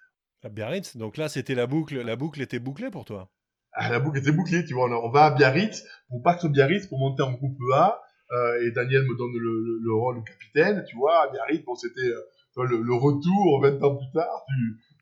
[0.45, 3.31] À Biarritz, donc là c'était la boucle, la boucle était bouclée pour toi.
[3.73, 4.91] Ah, la boucle était bouclée, tu vois.
[5.03, 9.03] On, va à Biarritz pour battre Biarritz pour monter en groupe A euh, et Daniel
[9.05, 12.21] me donne le, le, rôle de capitaine, tu vois, à Biarritz, bon, c'était euh,
[12.57, 14.45] le, retour 20 ans plus tard,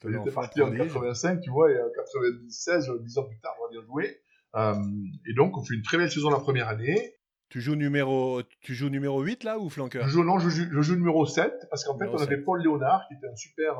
[0.00, 3.64] tu étais parti en 85, tu vois, et en 96, 10 ans plus tard, on
[3.64, 4.20] va bien jouer.
[4.56, 4.74] Euh,
[5.28, 7.14] et donc, on fait une très belle saison la première année.
[7.48, 10.04] Tu joues numéro, tu joues numéro 8 là ou flanqueur?
[10.06, 12.62] Je joue, Non, je joue, je joue numéro 7 parce qu'en fait, on avait Paul
[12.62, 13.74] Léonard qui était un super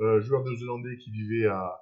[0.00, 1.80] euh, joueur néo-zélandais qui vivait à,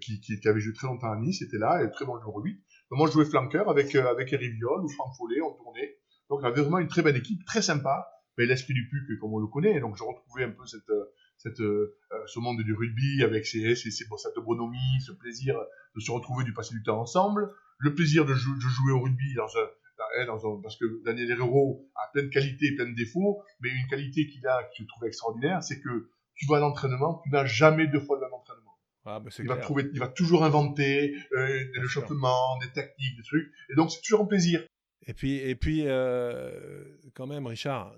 [0.00, 2.40] qui, qui, qui, avait joué très longtemps à Nice, était là, et très bon numéro
[2.40, 2.60] 8
[2.92, 5.98] moi, je jouais flanqueur avec, euh, avec Eric Viol ou Franck Follet, on tournait.
[6.30, 8.08] Donc, on avait vraiment une très belle équipe, très sympa.
[8.38, 11.04] Mais l'esprit du PUC, comme on le connaît, donc je retrouvais un peu cette, euh,
[11.38, 11.96] cette, euh,
[12.26, 15.56] ce monde du rugby avec ses, ses, ses, cette bonhomie, ce plaisir
[15.94, 19.34] de se retrouver, du passer du temps ensemble, le plaisir de, de jouer au rugby
[19.34, 22.94] dans un, dans, dans un, parce que Daniel Herrero a plein de qualités, plein de
[22.94, 26.60] défauts, mais une qualité qu'il a, que je trouve extraordinaire, c'est que tu vas à
[26.60, 28.76] l'entraînement, tu n'as jamais deux fois le même entraînement.
[29.08, 33.22] Ah, bah, il, va trouver, il va toujours inventer euh, des échauffements, des techniques, des
[33.22, 33.52] trucs.
[33.70, 34.66] Et donc, c'est toujours un plaisir.
[35.06, 37.94] Et puis, et puis euh, quand même, Richard,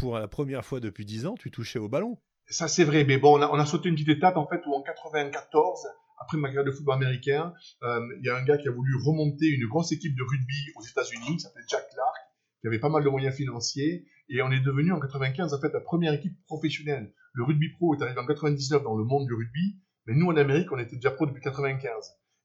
[0.00, 2.18] pour la première fois depuis 10 ans, tu touchais au ballon.
[2.48, 3.04] Ça, c'est vrai.
[3.04, 5.86] Mais bon, on a, sauté une petite étape, en fait, où en 94,
[6.18, 8.92] après ma carrière de football américain, euh, il y a un gars qui a voulu
[9.04, 12.16] remonter une grosse équipe de rugby aux États-Unis, qui s'appelle Jack Clark,
[12.60, 14.06] qui avait pas mal de moyens financiers.
[14.28, 17.94] Et on est devenu en 95, en fait, la première équipe professionnelle le rugby pro
[17.94, 20.96] est arrivé en 99 dans le monde du rugby, mais nous en Amérique, on était
[20.96, 21.90] déjà pro depuis 95.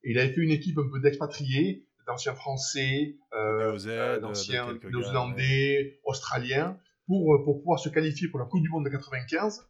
[0.03, 5.99] Et il avait fait une équipe un peu d'expatriés, d'anciens Français, euh, euh d'anciens Néo-Zélandais,
[6.03, 9.67] Australiens, pour, euh, pour pouvoir se qualifier pour la Coupe du Monde de 95,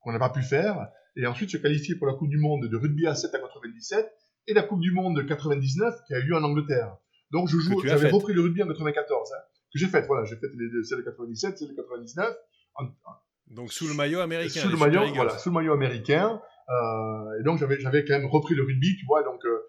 [0.00, 2.76] qu'on n'a pas pu faire, et ensuite se qualifier pour la Coupe du Monde de
[2.76, 4.10] rugby à 7 à 97,
[4.46, 6.96] et la Coupe du Monde de 99 qui a eu lieu en Angleterre.
[7.30, 9.36] Donc je joue, j'avais repris le rugby en 94, hein,
[9.72, 12.34] que j'ai fait, voilà, j'ai fait les, celles de 97, celles de 99.
[13.48, 14.60] donc sous le maillot américain.
[14.60, 16.40] Sous le maillot, voilà, sous le maillot américain.
[16.68, 19.66] Euh, et donc j'avais, j'avais quand même repris le rugby, tu vois, donc, euh,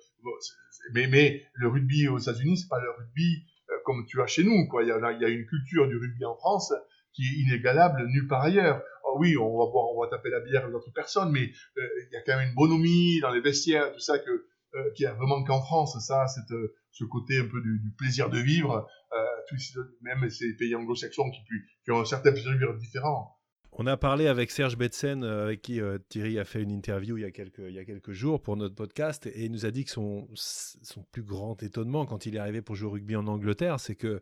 [0.94, 4.44] mais, mais le rugby aux États-Unis, c'est pas le rugby euh, comme tu as chez
[4.44, 4.84] nous, quoi.
[4.84, 6.74] Il y a, il y a une culture du rugby en France
[7.16, 8.82] qui est inégalable nulle part ailleurs.
[9.06, 11.88] Oh oui, on va boire, on va taper la bière avec d'autres personnes, mais euh,
[12.10, 15.06] il y a quand même une bonhomie dans les vestiaires, tout ça que euh, qui
[15.06, 18.40] a vraiment qu'en France, ça, cette, euh, ce côté un peu du, du plaisir de
[18.40, 21.42] vivre, euh, même ces pays anglo-saxons qui,
[21.86, 23.38] qui, ont un certain plaisir de vivre différent.
[23.78, 27.26] On a parlé avec Serge Betsen, avec qui Thierry a fait une interview il y
[27.26, 31.24] a quelques, jours pour notre podcast, et il nous a dit que son, son plus
[31.24, 34.22] grand étonnement quand il est arrivé pour jouer au rugby en Angleterre, c'est que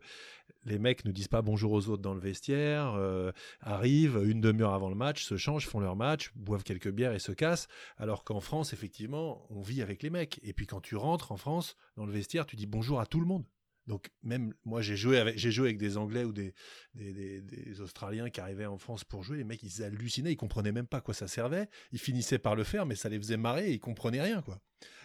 [0.64, 4.74] les mecs ne disent pas bonjour aux autres dans le vestiaire, euh, arrivent une demi-heure
[4.74, 7.68] avant le match, se changent, font leur match, boivent quelques bières et se cassent.
[7.96, 10.40] Alors qu'en France, effectivement, on vit avec les mecs.
[10.42, 13.20] Et puis quand tu rentres en France, dans le vestiaire, tu dis bonjour à tout
[13.20, 13.44] le monde.
[13.86, 16.54] Donc même moi j'ai joué avec j'ai joué avec des Anglais ou des
[16.94, 20.86] des, Australiens qui arrivaient en France pour jouer, les mecs ils hallucinaient, ils comprenaient même
[20.86, 23.68] pas à quoi ça servait, ils finissaient par le faire mais ça les faisait marrer
[23.68, 24.60] et ils comprenaient rien quoi.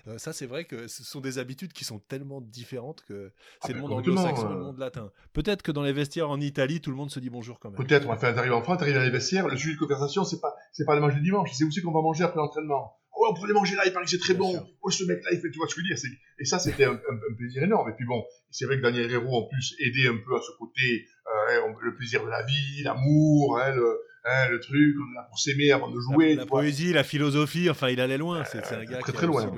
[0.07, 3.67] Euh, ça c'est vrai que ce sont des habitudes qui sont tellement différentes que ah,
[3.67, 4.63] c'est le monde anglo-saxon et le euh.
[4.63, 5.11] monde latin.
[5.33, 7.85] Peut-être que dans les vestiaires en Italie tout le monde se dit bonjour quand même.
[7.85, 10.23] Peut-être on va faire arriver en France, arriver dans les vestiaires, le sujet de conversation
[10.23, 12.37] c'est pas c'est pas le match du dimanche, c'est où c'est qu'on va manger après
[12.37, 14.65] l'entraînement ouais, on pourrait manger là, il paraît que c'est très bon.
[14.81, 16.19] Oh, ce mec-là, il fait, tu vois ce que je veux dire.
[16.39, 16.99] Et ça, c'était un,
[17.37, 17.89] plaisir énorme.
[17.89, 20.51] Et puis bon, c'est vrai que Daniel Hérault, en plus, aidait un peu à ce
[20.57, 25.15] côté, euh, le plaisir de la vie, l'amour, hein, le, hein, le truc, on est
[25.15, 26.35] là pour s'aimer avant de jouer.
[26.35, 28.43] La, poésie, la philosophie, enfin, il allait loin.
[28.45, 29.51] C'est un gars très, qui très loin.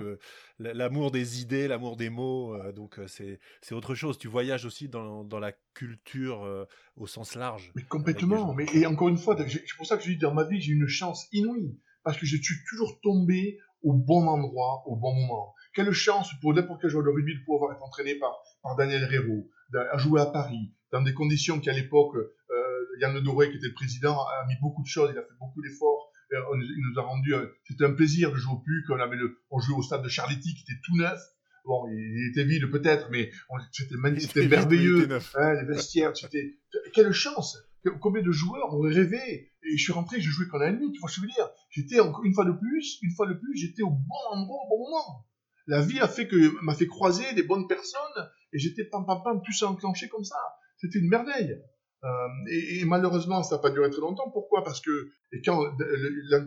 [0.60, 3.39] L'amour des idées, l'amour des mots, euh, donc euh, c'est
[3.74, 4.19] autre chose.
[4.19, 7.71] Tu voyages aussi dans, dans la culture au sens large.
[7.76, 8.54] Mais complètement.
[8.54, 10.74] Mais, et encore une fois, c'est pour ça que je dis dans ma vie, j'ai
[10.74, 15.53] une chance inouïe parce que je suis toujours tombé au bon endroit, au bon moment.
[15.73, 19.03] Quelle chance pour n'importe quel joueur de rugby de pouvoir être entraîné par, par Daniel
[19.03, 19.49] Herrero,
[19.91, 23.67] à jouer à Paris, dans des conditions qui à l'époque, euh, Yann Doré, qui était
[23.67, 26.99] le président, a mis beaucoup de choses, il a fait beaucoup d'efforts, euh, il nous
[26.99, 29.77] a rendu, euh, c'était un plaisir de jouer au PUC, on, avait le, on jouait
[29.77, 31.19] au stade de Charletti qui était tout neuf,
[31.65, 33.31] bon, il était vide peut-être, mais
[33.71, 36.57] c'était magnifique, c'était merveilleux, hein, les vestiaires, c'était,
[36.93, 37.57] quelle chance
[38.00, 41.10] Combien de joueurs auraient rêvé Et je suis rentré, je jouais qu'en nuit, tu vois
[41.10, 43.82] ce que je veux dire J'étais une fois de plus, une fois de plus, j'étais
[43.82, 45.26] au bon endroit au bon moment.
[45.67, 49.22] La vie a fait que m'a fait croiser des bonnes personnes et j'étais pam pam
[49.24, 50.38] pam tout enclenché comme ça.
[50.78, 51.60] C'était une merveille.
[52.04, 54.30] Euh, et, malheureusement, ça n'a pas duré très longtemps.
[54.32, 54.63] Pourquoi?
[54.63, 55.63] Parce que et quand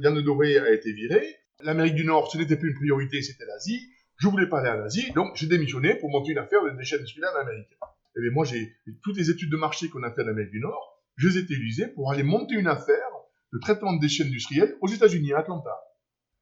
[0.01, 3.81] Yann Doré a été viré, l'Amérique du Nord, ce n'était plus une priorité, c'était l'Asie.
[4.19, 6.97] Je voulais pas aller à l'Asie, donc j'ai démissionné pour monter une affaire de déchets
[6.97, 7.71] industriels en Amérique.
[8.17, 10.61] Et bien moi, j'ai toutes les études de marché qu'on a fait en Amérique du
[10.61, 13.11] Nord, je les ai utilisés pour aller monter une affaire
[13.53, 15.77] de traitement de déchets industriels aux États-Unis, à Atlanta.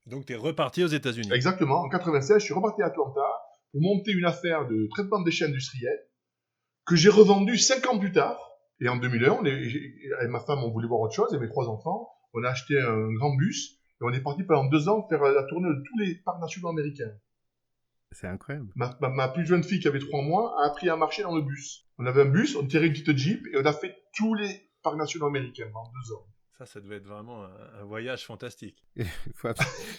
[0.06, 1.30] Donc tu es reparti aux États-Unis.
[1.32, 1.82] Exactement.
[1.82, 3.26] En 96, je suis reparti à Atlanta
[3.70, 6.00] pour monter une affaire de traitement de déchets industriels
[6.86, 8.38] que j'ai revendu cinq ans plus tard.
[8.80, 11.68] Et en 2001, on et ma femme, on voulait voir autre chose, et mes trois
[11.68, 15.22] enfants, on a acheté un grand bus, et on est parti pendant deux ans faire
[15.22, 17.12] la tournée de tous les parcs nationaux américains.
[18.10, 18.72] C'est incroyable.
[18.74, 21.81] Ma, plus jeune fille, qui avait trois mois, a appris à marcher dans le bus.
[22.02, 24.68] On avait un bus, on tirait une petite Jeep, et on a fait tous les
[24.82, 26.26] parcs nationaux américains pendant deux ans.
[26.58, 28.82] Ça, ça devait être vraiment un, voyage fantastique.
[28.96, 29.46] Il faut,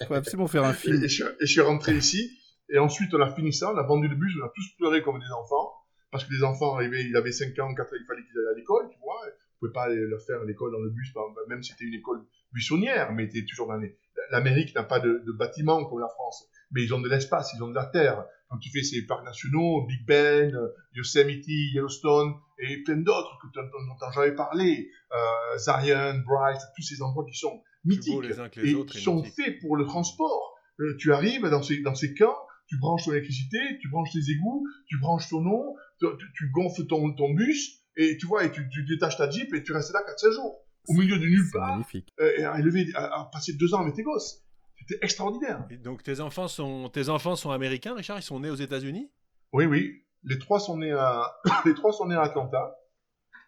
[0.09, 1.01] absolument faire un film.
[1.01, 2.37] Et, je, suis rentré ici,
[2.67, 5.01] et ensuite on a fini ça, on a vendu le bus, on a tous pleuré
[5.01, 5.71] comme des enfants,
[6.11, 8.53] parce que les enfants arrivaient, ils avaient 5 ans, 4 ans, il fallait qu'ils aillent
[8.53, 9.21] à l'école, tu vois.
[9.23, 11.13] On ne pouvait pas leur faire l'école dans le bus,
[11.47, 13.97] même si c'était une école buissonnière, mais était toujours dans les...
[14.29, 17.63] L'Amérique n'a pas de, de bâtiment comme la France mais ils ont de l'espace, ils
[17.63, 18.25] ont de la terre.
[18.49, 20.55] Quand tu fais ces parcs nationaux, Big Ben,
[20.93, 27.25] Yosemite, Yellowstone et plein d'autres que dont j'avais parlé, euh, Zion, Bright, tous ces endroits
[27.25, 28.23] qui sont mythiques
[28.57, 30.55] et qui sont faits pour le transport.
[30.79, 34.31] Euh, tu arrives dans ces, dans ces camps, tu branches ton électricité, tu branches tes
[34.31, 38.67] égouts, tu branches ton eau, tu, gonfles ton, ton bus, et tu vois, et tu,
[38.87, 40.59] détaches ta Jeep et tu restes là 4-5 jours.
[40.89, 41.71] Au milieu de nulle part.
[41.71, 42.13] magnifique.
[42.19, 44.43] Euh, et à, élever, à passer deux ans avec tes gosses.
[44.87, 45.67] C'était extraordinaire.
[45.83, 48.19] donc tes enfants sont tes enfants sont américains, Richard?
[48.19, 49.09] Ils sont nés aux États-Unis?
[49.53, 50.03] Oui, oui.
[50.23, 52.77] Les trois sont nés à les trois sont nés à Atlanta.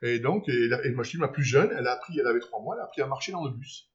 [0.01, 2.61] Et donc, et, et ma fille, ma plus jeune, elle a appris, elle avait trois
[2.61, 3.89] mois, elle a appris à marcher dans le bus.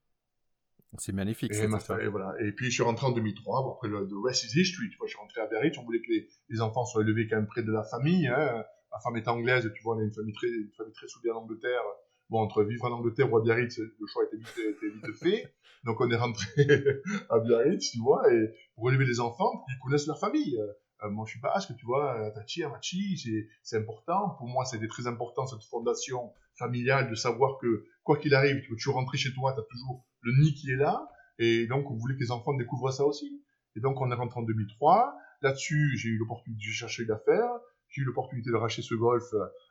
[0.99, 1.53] C'est magnifique.
[1.53, 2.35] Et, et, voilà.
[2.41, 4.91] et puis je suis rentré en 2003, après le, rest is history.
[4.91, 6.11] Tu vois, je suis rentré à Berry, on voulait que
[6.49, 8.27] les, enfants soient élevés quand même près de la famille.
[8.27, 8.65] Hein.
[8.91, 11.31] Ma femme est anglaise, tu vois, on a une famille très, une famille très soudée
[11.31, 11.83] en Angleterre.
[12.31, 15.53] Bon, entre vivre en Angleterre ou à Biarritz, le choix était vite, était vite fait.
[15.85, 16.67] Donc on est rentré
[17.31, 20.57] à Biarritz, tu vois, et pour élever les enfants, qu'ils connaissent leur famille.
[21.03, 24.37] Euh, moi, je suis basque, tu vois, euh, Tachi, Amachi, c'est important.
[24.39, 28.69] Pour moi, c'était très important, cette fondation familiale, de savoir que, quoi qu'il arrive, tu
[28.69, 31.09] toujours rentrer chez toi, tu as toujours le nid qui est là.
[31.39, 33.43] Et donc, on voulait que les enfants découvrent ça aussi.
[33.77, 35.17] Et donc, on est rentré en 2003.
[35.43, 37.51] Là-dessus, j'ai eu l'opportunité de chercher d'affaires.
[37.91, 39.25] J'ai eu l'opportunité de racheter ce golf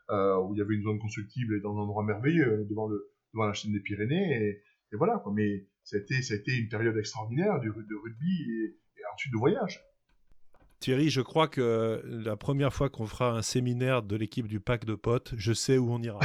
[0.10, 3.10] euh, où il y avait une zone constructible et dans un endroit merveilleux devant, le,
[3.34, 4.44] devant la chaîne des Pyrénées.
[4.44, 5.32] Et, et voilà, quoi.
[5.34, 9.02] Mais ça a, été, ça a été une période extraordinaire de, de rugby et, et
[9.14, 9.82] ensuite de voyage.
[10.80, 14.86] Thierry, je crois que la première fois qu'on fera un séminaire de l'équipe du pack
[14.86, 16.20] de potes, je sais où on ira.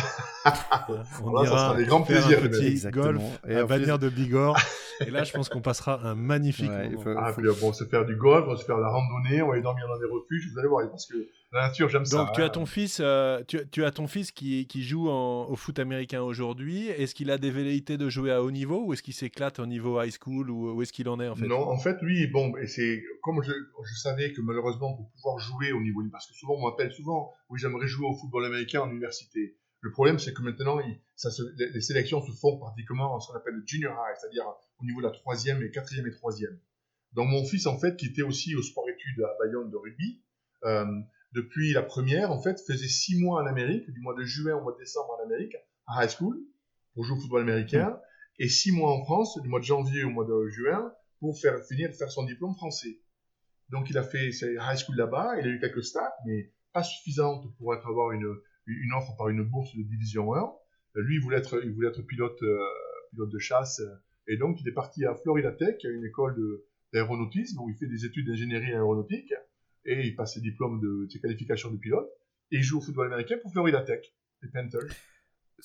[1.24, 4.56] on ira faire plaisir, un petit golf et à Bagnères de Bigorre.
[5.00, 7.02] Et là, je pense qu'on passera un magnifique moment.
[7.02, 8.88] Faut, ah, Puis, on va se faire du golf, on va se faire de la
[8.88, 11.16] randonnée, on va aller dormir dans des refuges, vous allez voir, parce que
[11.52, 12.16] la nature, j'aime ça.
[12.16, 15.78] Donc, tu as ton fils, euh, tu, as ton fils qui, qui joue au foot
[15.78, 16.88] américain aujourd'hui.
[16.88, 19.66] Est-ce qu'il a des velléités de jouer à haut niveau ou est-ce qu'il s'éclate au
[19.66, 21.46] niveau high school ou où est-ce qu'il en est en fait?
[21.46, 25.38] Non, en fait, lui, bon, et c'est comme je, je, savais que malheureusement pour pouvoir
[25.38, 28.80] jouer au niveau, parce que souvent on m'appelle souvent, oui, j'aimerais jouer au football américain
[28.80, 29.56] en université.
[29.84, 33.66] Le problème, c'est que maintenant, les, sélections se font pratiquement en ce qu'on appelle le
[33.66, 34.46] junior high, c'est-à-dire
[34.80, 36.58] au niveau de la troisième et quatrième et troisième.
[37.12, 40.22] Donc mon fils, en fait, qui était aussi au sport-études à Bayonne de rugby,
[40.64, 40.86] euh,
[41.32, 44.62] depuis la première, en fait, faisait six mois en Amérique, du mois de juin au
[44.62, 45.54] mois de décembre en Amérique,
[45.86, 46.34] à high school,
[46.94, 48.00] pour jouer au football américain,
[48.38, 51.62] et six mois en France, du mois de janvier au mois de juin, pour faire,
[51.62, 53.00] finir faire son diplôme français.
[53.68, 56.82] Donc il a fait ses high school là-bas, il a eu quelques stats, mais pas
[56.82, 58.34] suffisantes pour être, avoir une,
[58.66, 60.52] une offre par une bourse de division 1.
[60.96, 62.58] Lui, il voulait être, il voulait être pilote, euh,
[63.10, 63.82] pilote de chasse,
[64.26, 66.36] et donc il est parti à Florida Tech, une école
[66.92, 69.32] d'aéronautisme, où il fait des études d'ingénierie aéronautique
[69.84, 72.08] et il passe ses diplômes de, ses qualifications de pilote,
[72.50, 74.00] et il joue au football américain pour Florida Tech,
[74.42, 74.90] les Panthers.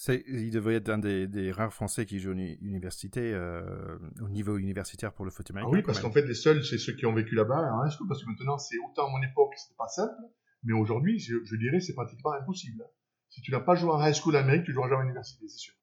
[0.07, 5.25] Il devrait être un des, rares Français qui joue université, euh, au niveau universitaire pour
[5.25, 5.71] le foot américain.
[5.73, 8.23] Ah oui, parce qu'en fait, les seuls, c'est ceux qui ont vécu là-bas school, parce
[8.23, 10.13] que maintenant, c'est autant à mon époque, c'était pas simple,
[10.63, 12.83] mais aujourd'hui, je, je, dirais, c'est pratiquement impossible.
[13.29, 15.57] Si tu n'as pas joué en high school Amérique, tu joueras jamais à l'université, c'est
[15.57, 15.73] sûr.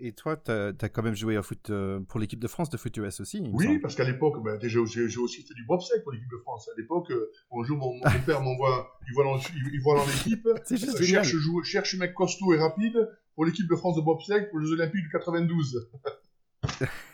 [0.00, 2.76] Et toi, tu as, quand même joué au foot euh, pour l'équipe de France de
[2.76, 6.30] foot US aussi Oui, parce qu'à l'époque, ben, j'ai aussi fait du bobsleigh pour l'équipe
[6.30, 6.68] de France.
[6.68, 10.06] À l'époque, euh, on joue, mon, mon père m'envoie, il voit dans, il, voit dans
[10.06, 14.02] l'équipe, euh, cherche, joue, cherche un mec costaud et rapide pour l'équipe de France de
[14.02, 15.90] bobsleigh pour les Olympiques du 92.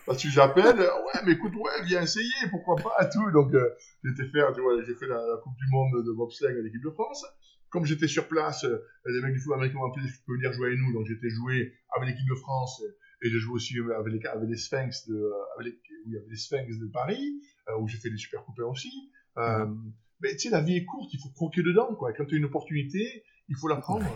[0.07, 3.31] parce que j'appelle, ouais, mais écoute, ouais, viens essayer, pourquoi pas, tout.
[3.33, 3.71] Donc, euh,
[4.05, 6.83] j'ai fait, tu vois, j'ai fait la, la, Coupe du Monde de bobsleigh à l'équipe
[6.83, 7.25] de France
[7.75, 10.53] comme j'étais sur place, euh, les mecs du football américain m'ont appelé, tu peux venir
[10.53, 10.93] jouer avec nous.
[10.93, 12.81] Donc j'étais joué avec l'équipe de France
[13.21, 16.37] et j'ai joué aussi avec les, avec les Sphinx de, avec les, oui, avec les
[16.37, 18.93] Sphinx de Paris, euh, où j'ai fait des super coupés aussi.
[19.39, 19.67] Euh,
[20.21, 22.13] mais tu sais, la vie est courte, il faut croquer dedans, quoi.
[22.13, 24.07] Quand tu as une opportunité, il faut la prendre.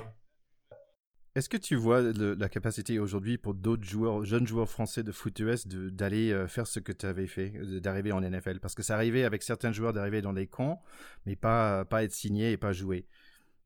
[1.39, 5.39] Est-ce que tu vois la capacité aujourd'hui pour d'autres joueurs, jeunes joueurs français de foot
[5.39, 9.23] US d'aller faire ce que tu avais fait, d'arriver en NFL Parce que ça arrivait
[9.23, 10.83] avec certains joueurs d'arriver dans les camps,
[11.27, 13.07] mais pas, pas être signé et pas jouer.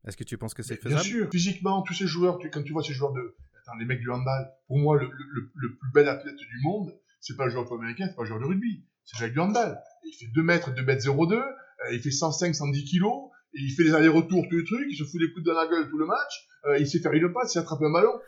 [0.07, 2.61] Est-ce que tu penses que c'est faisable Bien sûr, physiquement, tous ces joueurs, tu, quand
[2.61, 3.35] tu vois ces joueurs de.
[3.61, 6.93] Attends, les mecs du handball, pour moi, le, le, le plus bel athlète du monde,
[7.21, 9.79] c'est pas le joueur américain, c'est pas le joueur de rugby, c'est Jacques du handball.
[10.05, 11.45] Il fait 2 mètres, 2 mètres 02, euh,
[11.91, 15.03] il fait 105, 110 kilos, et il fait les allers-retours, tous les trucs, il se
[15.03, 17.51] fout des coups dans la gueule tout le match, euh, il sait faire une passe,
[17.51, 18.19] il sait attraper un ballon.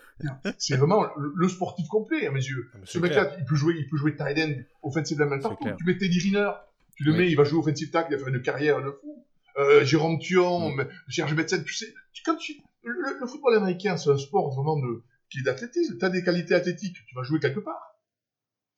[0.58, 2.70] c'est vraiment le, sportif complet, à mes yeux.
[2.74, 5.68] Ah, Ce mec-là, il peut jouer, il peut jouer tight end, offensive lineman partout.
[5.78, 6.52] Tu mets Teddy Riner,
[6.96, 9.26] tu le mets, il va jouer offensive tackle, il va faire une carrière de fou
[9.58, 10.88] euh, Jérôme Thion, mm.
[11.10, 11.94] Serge Betsen, tu sais,
[12.26, 15.98] quand tu, le, le, football américain, c'est un sport vraiment de, qui est d'athlétisme.
[15.98, 17.96] Tu as des qualités athlétiques, tu vas jouer quelque part.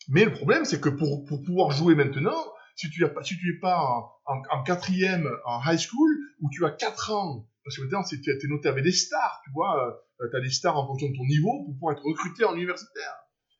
[0.09, 2.37] Mais le problème, c'est que pour, pour pouvoir jouer maintenant,
[2.77, 3.81] si tu n'es pas, si tu es pas
[4.25, 6.09] en, en, quatrième en high school,
[6.39, 9.51] où tu as quatre ans, parce que maintenant, tu es noté avec des stars, tu
[9.51, 12.45] vois, euh, tu as des stars en fonction de ton niveau pour pouvoir être recruté
[12.45, 13.13] en universitaire.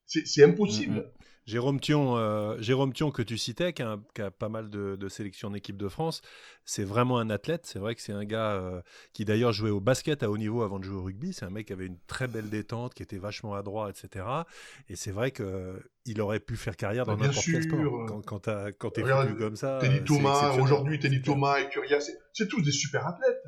[0.05, 1.11] C'est impossible.
[1.47, 3.97] Jérôme Thion, euh, Jérôme Thion que tu citais, qui a,
[4.37, 6.21] pas mal de, sélections d'équipe de France,
[6.65, 7.65] c'est vraiment un athlète.
[7.65, 8.81] C'est vrai que c'est un gars euh,
[9.13, 11.31] qui d'ailleurs jouait au basket à haut niveau avant de jouer au rugby.
[11.31, 14.25] C'est un mec qui avait une très belle détente, qui était vachement adroit, etc.
[14.89, 18.05] Et c'est vrai qu'il aurait pu faire carrière dans n'importe quel sport.
[18.25, 19.79] Quand, quand tu es comme ça.
[19.79, 21.99] Teddy Thomas, aujourd'hui, Teddy Thomas et Curia,
[22.33, 23.41] c'est tous des super athlètes.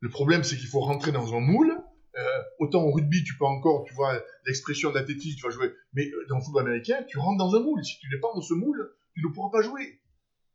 [0.00, 1.77] Le problème, c'est qu'il faut rentrer dans un moule
[2.16, 5.72] euh, autant au rugby, tu peux encore, tu vois, l'expression d'athlétisme, tu vas jouer.
[5.92, 7.84] Mais euh, dans le football américain, tu rentres dans un moule.
[7.84, 10.00] Si tu n'es pas dans ce moule, tu ne pourras pas jouer.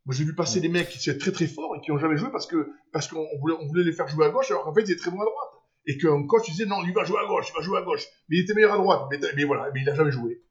[0.06, 2.16] Moi, j'ai vu passer des mecs qui sont très très forts et qui n'ont jamais
[2.16, 4.74] joué parce que parce qu'on voulait, on voulait les faire jouer à gauche alors qu'en
[4.74, 5.50] fait, ils étaient très bons à droite.
[5.86, 8.06] Et qu'un coach disait non, lui va jouer à gauche, il va jouer à gauche.
[8.28, 9.02] Mais il était meilleur à droite.
[9.10, 10.42] Mais, voilà, mais il n'a jamais joué.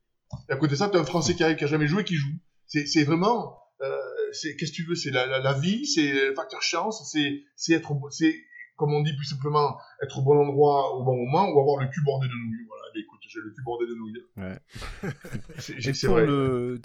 [0.49, 2.03] Et à côté de ça, tu as un Français qui arrive, qui n'a jamais joué,
[2.03, 2.33] qui joue.
[2.65, 3.95] C'est vraiment, euh,
[4.31, 7.73] c'est qu'est-ce que tu veux, c'est la, la, la, vie, c'est le facteur chance, c'est
[7.73, 8.35] être, c'est
[8.75, 11.87] comme on dit plus simplement, être au bon endroit au bon moment ou avoir le
[11.89, 12.65] cul bordé de nouilles.
[12.67, 14.23] Voilà, mais écoute, j'ai le cul bordé de nouilles.
[14.37, 14.59] Ouais.
[15.59, 16.25] C'est Et c'est pour vrai.
[16.25, 16.79] le,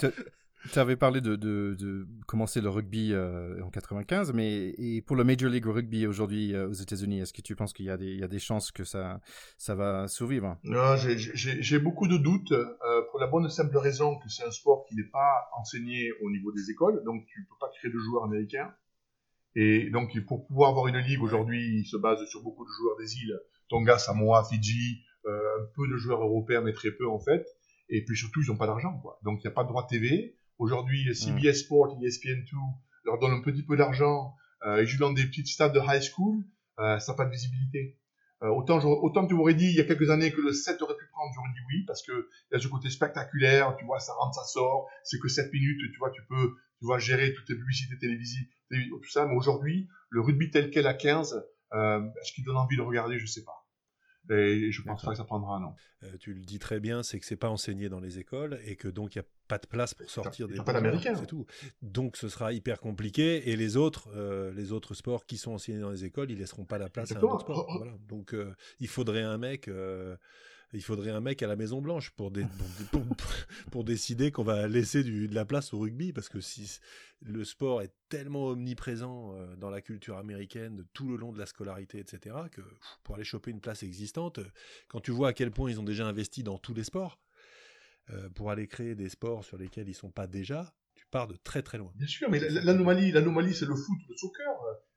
[0.72, 5.16] tu avais parlé de, de, de commencer le rugby euh, en 95, mais et pour
[5.16, 7.96] le Major League Rugby aujourd'hui euh, aux États-Unis, est-ce que tu penses qu'il y a
[7.96, 9.20] des, il y a des chances que ça,
[9.56, 10.56] ça va survivre?
[10.64, 14.50] Non, j'ai- beaucoup de doutes euh, pour la bonne et simple raison que c'est un
[14.50, 17.98] sport qui n'est pas enseigné au niveau des écoles, donc tu peux pas créer de
[17.98, 18.72] joueurs américains.
[19.54, 22.96] Et donc pour pouvoir avoir une ligue aujourd'hui, il se base sur beaucoup de joueurs
[22.98, 27.18] des îles, Tonga, Samoa, Fidji, euh, un peu de joueurs européens, mais très peu en
[27.18, 27.46] fait.
[27.88, 29.18] Et puis surtout, ils n'ont pas d'argent, quoi.
[29.22, 30.36] Donc il n'y a pas de droit TV.
[30.58, 32.50] Aujourd'hui, CBS Sport, E ESPN2
[33.04, 34.34] leur donne un petit peu d'argent.
[34.66, 36.44] Euh, ils jouent dans des petits stades de high school.
[36.78, 37.98] Euh, ça n'a pas de visibilité.
[38.42, 40.96] Euh, autant, autant tu m'aurais dit il y a quelques années que le 7 aurait
[40.96, 43.98] pu prendre, j'aurais dit oui, parce que il y a ce côté spectaculaire, tu vois,
[43.98, 47.32] ça rentre, ça sort, c'est que 7 minutes, tu vois, tu peux, tu vois, gérer
[47.34, 51.42] toutes tes publicités télévisives, télé- tout ça, mais aujourd'hui, le rugby tel quel à 15,
[51.74, 53.64] euh, est-ce qu'il donne envie de regarder, je sais pas.
[54.30, 55.72] Et je pense pas que ça prendra, non.
[56.02, 58.76] Euh, tu le dis très bien, c'est que c'est pas enseigné dans les écoles et
[58.76, 61.14] que donc il n'y a pas de place pour sortir des pas bons d'Américains.
[61.14, 61.46] joueurs, c'est tout.
[61.80, 65.80] Donc ce sera hyper compliqué et les autres, euh, les autres sports qui sont enseignés
[65.80, 67.34] dans les écoles, ils laisseront pas la place à un Exactement.
[67.36, 67.66] autre sport.
[67.70, 67.78] Oh, oh.
[67.78, 67.96] Voilà.
[68.06, 69.68] Donc euh, il faudrait un mec.
[70.74, 72.44] Il faudrait un mec à la Maison Blanche pour, dé-
[72.90, 73.16] pour, pour-
[73.70, 76.78] pour décider qu'on va laisser de la place au rugby parce que si
[77.22, 81.46] le sport est tellement omniprésent euh, dans la culture américaine tout le long de la
[81.46, 82.60] scolarité, etc., que
[83.02, 84.44] pour aller choper une place existante, euh,
[84.88, 87.18] quand tu vois à quel point ils ont déjà investi dans tous les sports,
[88.10, 91.36] euh, pour aller créer des sports sur lesquels ils sont pas déjà, tu pars de
[91.36, 91.92] très très loin.
[91.96, 94.48] Bien sûr, mais l'anomalie, l'anomalie, c'est le foot, le soccer.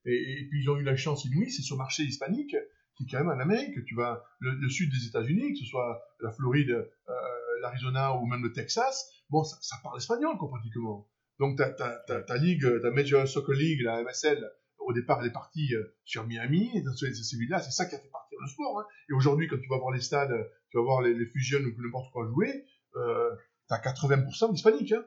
[0.05, 2.55] Et, et puis ils ont eu la chance inouïe, c'est sur le marché hispanique,
[2.95, 3.83] qui est quand même en Amérique.
[3.85, 7.13] Tu vas le, sud des États-Unis, que ce soit la Floride, euh,
[7.61, 11.07] l'Arizona ou même le Texas, bon, ça, parle espagnol, quoi, pratiquement.
[11.39, 14.47] Donc ta, ta, ligue, ta Major Soccer League, la MSL,
[14.79, 17.95] au départ, elle est partie euh, sur Miami, et dans ces, villes-là, c'est ça qui
[17.95, 18.79] a fait partir le sport.
[18.79, 18.85] Hein.
[19.09, 20.33] Et aujourd'hui, quand tu vas voir les stades,
[20.69, 23.29] tu vas voir les, les Fusion ou n'importe quoi jouer, euh,
[23.67, 24.91] t'as 80% d'hispaniques.
[24.91, 25.05] Hein.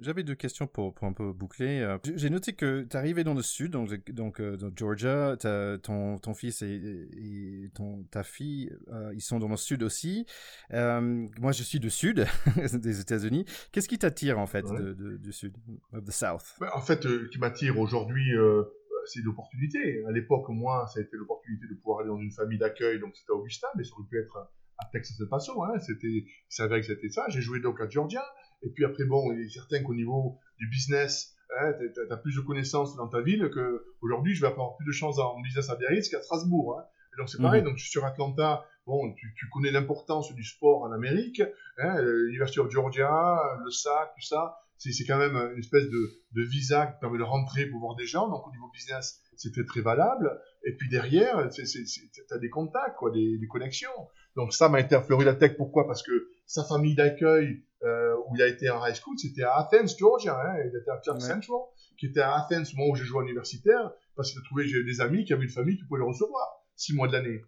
[0.00, 1.80] J'avais deux questions pour, pour un peu boucler.
[1.80, 5.36] Euh, J'ai noté que tu arrivé dans le sud, donc, donc euh, dans Georgia,
[5.82, 10.26] ton, ton fils et, et ton, ta fille, euh, ils sont dans le sud aussi.
[10.72, 11.00] Euh,
[11.40, 12.26] moi, je suis du sud
[12.72, 13.44] des États-Unis.
[13.72, 14.78] Qu'est-ce qui t'attire en fait Ouais.
[14.78, 15.54] de, de- du sud,
[15.92, 16.56] of the South?
[16.60, 18.62] Ouais, En fait, euh, qui m'attire aujourd'hui, euh,
[19.06, 20.04] c'est l'opportunité.
[20.06, 23.16] À l'époque, moi, ça a été l'opportunité de pouvoir aller dans une famille d'accueil, donc
[23.16, 24.36] c'était Augusta, mais ça aurait pu être
[24.78, 25.62] à Texas El Paso.
[25.62, 25.78] Hein.
[25.78, 27.24] C'était, c'est vrai que c'était ça.
[27.28, 28.22] J'ai joué donc à Georgia.
[28.62, 32.36] Et puis après, bon, il est certain qu'au niveau du business, hein, tu as plus
[32.36, 35.70] de connaissances dans ta ville que aujourd'hui, je vais avoir plus de chance en business
[35.70, 36.78] à Biarritz qu'à Strasbourg.
[36.78, 36.84] Hein.
[37.18, 37.62] Donc c'est pareil.
[37.62, 38.64] Donc je suis sur Atlanta.
[38.86, 41.42] Bon, tu, tu connais l'importance du sport en Amérique.
[41.78, 46.10] Hein, L'Université of Georgia, le SAC, tout ça c'est c'est quand même une espèce de,
[46.32, 48.28] de visa qui permet de rentrer pour voir des gens.
[48.28, 50.40] Donc au niveau business, c'était très valable.
[50.64, 51.62] Et puis derrière, tu
[52.30, 53.90] as des contacts, quoi, des, des connexions.
[54.36, 55.56] Donc ça m'a été à Florida Tech.
[55.58, 55.86] Pourquoi?
[55.86, 57.62] Parce que sa famille d'accueil, euh,
[58.30, 60.40] où il a été en high school, c'était à Athens, Georgia.
[60.40, 61.26] Hein, il était à Clark Ouais.
[61.26, 61.60] Central,
[61.98, 65.00] qui était à Athens, moi où j'ai joué à l'universitaire, parce qu'il a trouvé des
[65.00, 67.42] amis qui avaient une famille qui pouvait le recevoir six mois de l'année.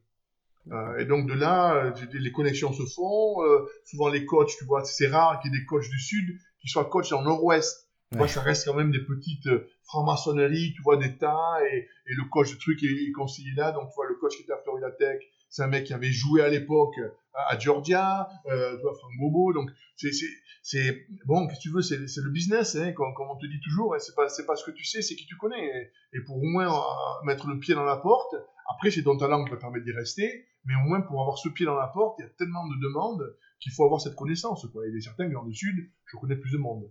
[0.70, 3.42] Euh, et donc de là, les connexions se font.
[3.44, 6.38] euh, souvent les coachs, tu vois, c'est rare qu'il y ait des coachs du sud
[6.60, 7.88] qui soient coachs dans le nord-ouest.
[8.12, 8.32] Tu vois, Ouais.
[8.32, 12.52] ça reste quand même des petites euh, franc-maçonneries, tu vois, d'État, et, et le coach
[12.52, 13.72] de truc est, est conseillé là.
[13.72, 15.18] Donc, tu vois, le coach qui était à Florida Tech,
[15.48, 16.94] c'est un mec qui avait joué à l'époque
[17.34, 19.52] à, Georgia, euh, tu vois, Frank Bobo.
[19.52, 23.60] Donc, c'est, bon, qu'est-ce que tu veux, c'est, le business, hein, comme, on te dit
[23.60, 23.94] toujours.
[23.94, 25.64] hein, c'est pas, pas ce que tu sais, c'est qui tu connais.
[25.64, 28.34] Et, et pour au moins euh, mettre le pied dans la porte,
[28.68, 30.46] après, c'est ton talent qui va permettre d'y rester.
[30.64, 32.80] Mais au moins, pour avoir ce pied dans la porte, il y a tellement de
[32.80, 34.66] demandes qu'il faut avoir cette connaissance.
[34.72, 34.86] Quoi.
[34.88, 36.90] Il est certain que dans le Sud, je connais plus de monde.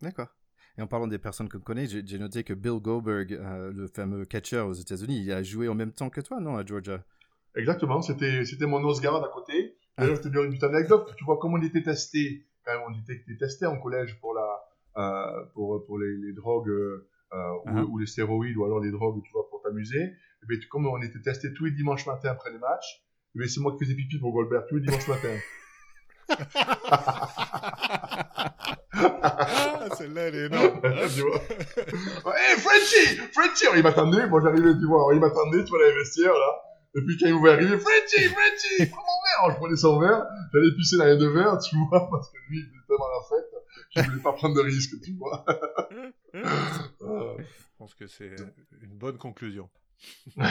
[0.00, 0.28] D'accord.
[0.78, 3.88] Et en parlant des personnes qu'on connaît, j'ai j'ai noté que Bill Goldberg, euh, le
[3.88, 7.04] fameux catcher aux États-Unis, il a joué en même temps que toi, non, à Georgia?
[7.56, 9.76] Exactement, c'était, c'était mon Oscar à côté.
[9.98, 11.12] D'ailleurs, je te donne une petite anecdote.
[11.16, 14.60] Tu vois comment on était testé, quand même, on était testé en collège pour, la,
[14.96, 17.06] euh, pour, pour les, les drogues euh,
[17.66, 20.00] ou, ou les stéroïdes ou alors les drogues, tu vois, pour t'amuser.
[20.02, 23.02] Et bien, tu- comme on était testé tous les dimanches matins après les matchs,
[23.34, 25.38] eh bien, c'est moi qui faisais pipi pour Goldberg tous les dimanches matins.
[28.94, 30.80] Ah, celle-là, elle est énorme.
[31.14, 31.40] tu vois.
[32.36, 33.16] Hey, Frenchie!
[33.32, 33.64] Frenchie!
[33.66, 36.32] Alors, il m'attendait, moi j'arrivais, tu vois, alors, il m'attendait, tu vois, dans les vestiaires,
[36.32, 36.60] là.
[36.94, 38.28] Et puis quand il me voyait arriver, Frenchie!
[38.28, 38.90] Frenchie!
[38.90, 39.38] Prends mon verre!
[39.44, 42.36] Alors, je prenais son verre, j'allais pisser dans les deux verres, tu vois, parce que
[42.48, 43.52] lui, il était tellement à la fête,
[43.90, 45.44] qu'il voulait pas prendre de risque, tu vois.
[46.34, 47.34] Ah.
[47.38, 47.44] Je
[47.76, 48.34] pense que c'est
[48.80, 49.68] une bonne conclusion.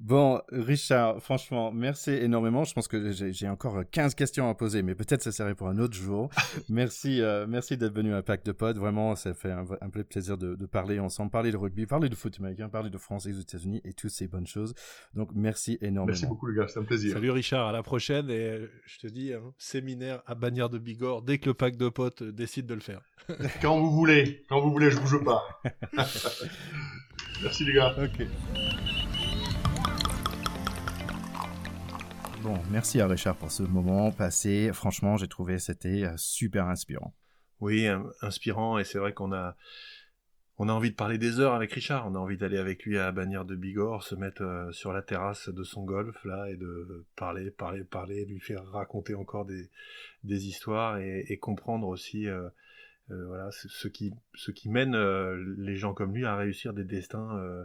[0.00, 2.62] Bon, Richard, franchement, merci énormément.
[2.62, 5.78] Je pense que j'ai encore 15 questions à poser, mais peut-être ça serait pour un
[5.78, 6.30] autre jour.
[6.68, 8.78] merci euh, merci d'être venu à Pack de Pod.
[8.78, 12.36] Vraiment, ça fait un, un plaisir de, parler ensemble, parler de rugby, parler de foot
[12.38, 14.72] américain, parler de France et des États-Unis et toutes ces bonnes choses.
[15.14, 16.06] Donc, merci énormément.
[16.06, 16.68] Merci beaucoup, les gars.
[16.68, 17.14] C'est un plaisir.
[17.14, 17.66] Salut, Richard.
[17.66, 18.30] À la prochaine.
[18.30, 21.76] Et euh, je te dis, hein, séminaire à Bagnères de Bigorre dès que le Pack
[21.76, 23.02] de Potes décide de le faire.
[23.60, 24.44] Quand vous voulez.
[24.48, 25.42] Quand vous voulez, je bouge pas.
[27.42, 27.94] Merci les gars.
[28.02, 28.26] Ok.
[32.42, 34.70] Bon, merci à Richard pour ce moment passé.
[34.72, 37.14] Franchement, j'ai trouvé c'était euh, super inspirant.
[37.60, 37.88] Oui,
[38.22, 39.56] inspirant et c'est vrai qu'on a
[40.60, 42.08] on a envie de parler des heures avec Richard.
[42.10, 45.02] On a envie d'aller avec lui à Bagnères de Bigorre, se mettre euh, sur la
[45.02, 49.70] terrasse de son golf là et de parler, parler, parler, lui faire raconter encore des,
[50.24, 52.50] des histoires et, comprendre aussi euh, euh,
[53.10, 57.38] voilà, ce qui, ce qui mène euh, les gens comme lui à réussir des destins
[57.38, 57.64] euh,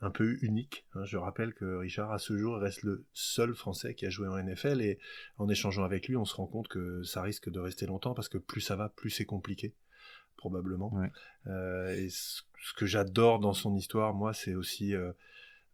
[0.00, 0.84] un peu uniques.
[0.94, 1.04] Hein.
[1.04, 4.36] Je rappelle que Richard, à ce jour, reste le seul Français qui a joué en
[4.36, 4.98] NFL et
[5.38, 8.28] en échangeant avec lui, on se rend compte que ça risque de rester longtemps parce
[8.28, 9.74] que plus ça va, plus c'est compliqué,
[10.36, 10.92] probablement.
[11.46, 12.42] et ce,
[12.76, 14.94] que j'adore dans son histoire, moi, c'est aussi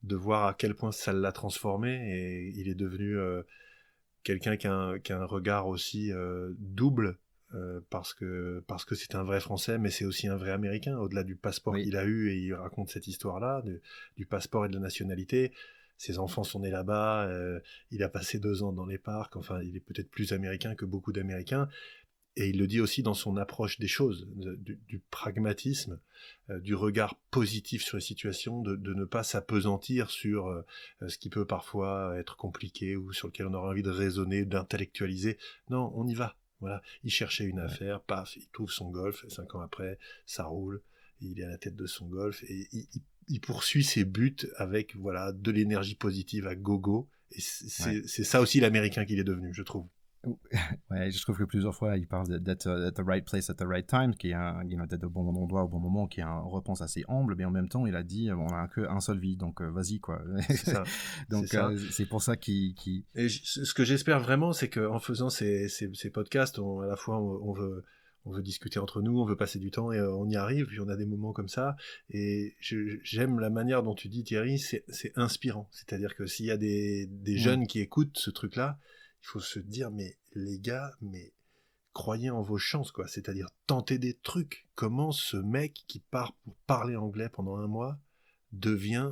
[0.02, 3.16] de voir à quel point ça l'a transformé et il est devenu
[4.24, 4.68] quelqu'un qui,
[5.04, 6.12] qui, a un regard aussi
[6.58, 7.16] double
[7.54, 10.98] euh, parce que parce que c'est un vrai Français, mais c'est aussi un vrai Américain.
[10.98, 13.62] Au-delà du passeport qu'il a eu, et il raconte cette histoire-là
[14.16, 15.52] du passeport et de la nationalité.
[15.98, 17.26] Ses enfants sont nés là-bas.
[17.28, 19.36] Euh, il a passé deux ans dans les parcs.
[19.36, 21.68] Enfin, il est peut-être plus américain que beaucoup d'Américains.
[22.38, 25.98] Et il le dit aussi dans son approche des choses, du, pragmatisme,
[26.50, 30.64] euh, du regard positif sur les situations, de, de ne pas s'apesantir sur
[31.06, 35.38] ce qui peut parfois être compliqué ou sur lequel on aurait envie de raisonner, d'intellectualiser.
[35.70, 39.30] Non, on y va voilà, il cherchait une affaire, paf, il trouve son golf, et
[39.30, 40.82] cinq ans après, ça roule,
[41.20, 42.68] il est à la tête de son golf, et
[43.28, 48.60] il, poursuit ses buts avec voilà de l'énergie positive à gogo, et c'est ça aussi
[48.60, 49.86] l'américain qu'il est devenu, je trouve.
[50.90, 53.64] Ouais, je trouve que plusieurs fois, il parle d'être at the right place at the
[53.66, 56.42] right time, qui est un, d'être au bon endroit au bon moment, qui est un
[56.52, 59.36] réponse assez humble, mais en même temps, il a dit, on a qu'un seul vie,
[59.36, 60.22] donc euh, vas-y, quoi.
[61.30, 62.74] donc, euh, c'est pour ça qu'il.
[63.14, 67.20] Et ce que j'espère vraiment, c'est qu'en faisant ces, ces, ces podcasts, à la fois,
[67.20, 67.84] on, veut
[68.24, 70.66] on veut discuter entre nous, on veut passer du temps et euh, on y arrive,
[70.66, 71.76] puis on a des moments comme ça.
[72.10, 75.68] Et j'aime la manière dont tu dis, Thierry, c'est inspirant.
[75.70, 78.78] C'est-à-dire que s'il y a des, des jeunes qui écoutent ce truc-là,
[79.26, 81.32] il faut se dire, mais les gars, mais
[81.92, 83.08] croyez en vos chances, quoi.
[83.08, 84.68] C'est-à-dire tenter des trucs.
[84.76, 87.98] Comment ce mec qui part pour parler anglais pendant un mois
[88.52, 89.10] devient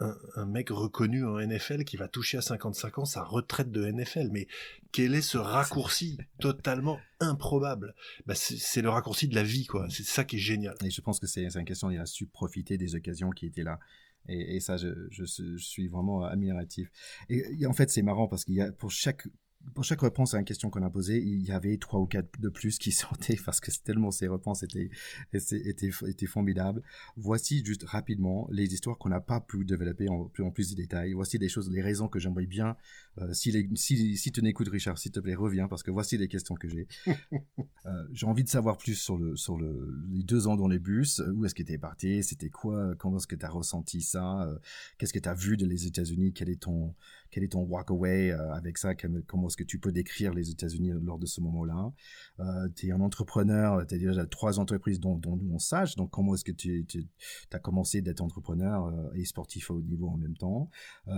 [0.00, 4.28] un, mec reconnu en NFL qui va toucher à 55 ans sa retraite de NFL.
[4.30, 4.46] Mais
[4.92, 7.94] quel est ce raccourci totalement improbable?
[8.26, 9.88] Bah, C'est le raccourci de la vie, quoi.
[9.90, 10.76] C'est ça qui est génial.
[10.84, 13.64] Et je pense que c'est une question, il a su profiter des occasions qui étaient
[13.64, 13.80] là.
[14.28, 16.90] Et, ça, je, je, suis vraiment admiratif.
[17.28, 19.28] Et, en fait, c'est marrant parce qu'il y a pour chaque
[19.72, 22.40] pour chaque réponse à une question qu'on a posée, il y avait trois ou quatre
[22.40, 24.90] de plus qui sortaient parce que tellement ces réponses étaient,
[25.32, 26.82] étaient, étaient, formidables.
[27.16, 31.12] Voici juste rapidement les histoires qu'on n'a pas pu développer en, en, plus de détails.
[31.12, 32.76] Voici des choses, les raisons que j'aimerais bien.
[33.18, 36.18] Euh, si, les, si, si, tu n'écoutes Richard, s'il te plaît, reviens parce que voici
[36.18, 36.88] les questions que j'ai.
[37.86, 40.78] euh, j'ai envie de savoir plus sur, le, sur le, les deux ans dans les
[40.78, 41.22] bus.
[41.34, 42.22] Où est-ce que tu es parti?
[42.22, 42.94] C'était quoi?
[42.96, 44.42] Comment est-ce que tu as ressenti ça?
[44.42, 44.58] Euh,
[44.98, 46.32] Qu'est-ce que tu as vu de les États-Unis?
[46.32, 46.94] Quel est ton
[47.34, 48.94] quel est ton walk-away euh, avec ça
[49.26, 51.92] Comment est-ce que tu peux décrire les États-Unis lors de ce moment-là?
[52.38, 56.10] Euh, Tu es un entrepreneur, tu as déjà trois entreprises dont, nous on sache, donc
[56.10, 56.86] comment est-ce que tu,
[57.52, 60.70] as commencé d'être entrepreneur euh, et sportif à haut niveau en même temps?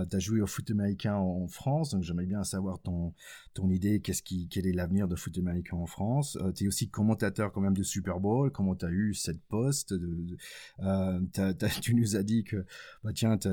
[0.09, 3.13] Tu as joué au foot américain en, France, donc j'aimerais bien savoir ton,
[3.53, 6.35] ton idée, qu'est-ce qui, quel est l'avenir de foot américain en France?
[6.55, 9.93] Tu es aussi commentateur quand même de Super Bowl, comment tu as eu cette poste
[11.81, 12.65] Tu nous as dit que,
[13.03, 13.49] bah, tiens, tu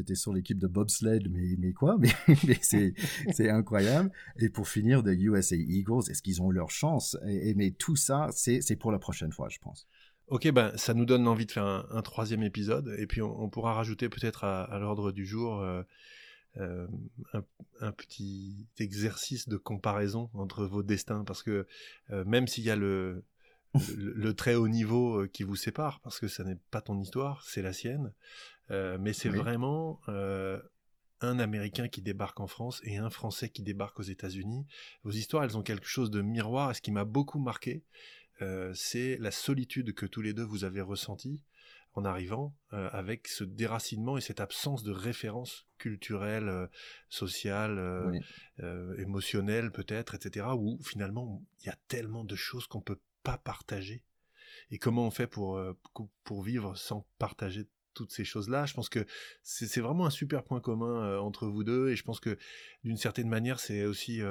[0.00, 1.98] étais sur l'équipe de bobsled, mais mais quoi
[2.46, 4.10] Mais, c'est incroyable.
[4.38, 7.16] Et pour finir, de USA Eagles, est-ce qu'ils ont leur chance?
[7.26, 9.86] Et, Mais tout ça, c'est pour la prochaine fois, je pense.
[10.30, 13.74] Ok, ben ça nous donne envie de faire un, troisième épisode, et puis on, pourra
[13.74, 15.82] rajouter peut-être à, l'ordre du jour euh,
[16.58, 16.86] euh,
[17.80, 21.66] un, petit exercice de comparaison entre vos destins, parce que
[22.10, 23.24] euh, même s'il y a le,
[23.96, 27.62] le, très haut niveau qui vous sépare, parce que ça n'est pas ton histoire, c'est
[27.62, 28.12] la sienne,
[28.70, 30.00] mais c'est vraiment
[31.20, 34.66] un Américain qui débarque en France et un Français qui débarque aux États-Unis.
[35.04, 36.70] Vos histoires, elles ont quelque chose de miroir.
[36.70, 37.84] Et ce qui m'a beaucoup marqué,
[38.42, 41.42] euh, c'est la solitude que tous les deux vous avez ressentie
[41.94, 46.66] en arrivant, euh, avec ce déracinement et cette absence de référence culturelle, euh,
[47.08, 48.22] sociale,
[48.98, 50.46] émotionnelle peut-être, etc.
[50.56, 54.02] Où finalement il y a tellement de choses qu'on peut pas partager
[54.70, 55.60] et comment on fait pour,
[56.24, 58.66] pour vivre sans partager toutes ces choses-là.
[58.66, 59.04] Je pense que
[59.42, 62.38] c'est vraiment un super point commun entre vous deux et je pense que
[62.84, 64.22] d'une certaine manière, c'est aussi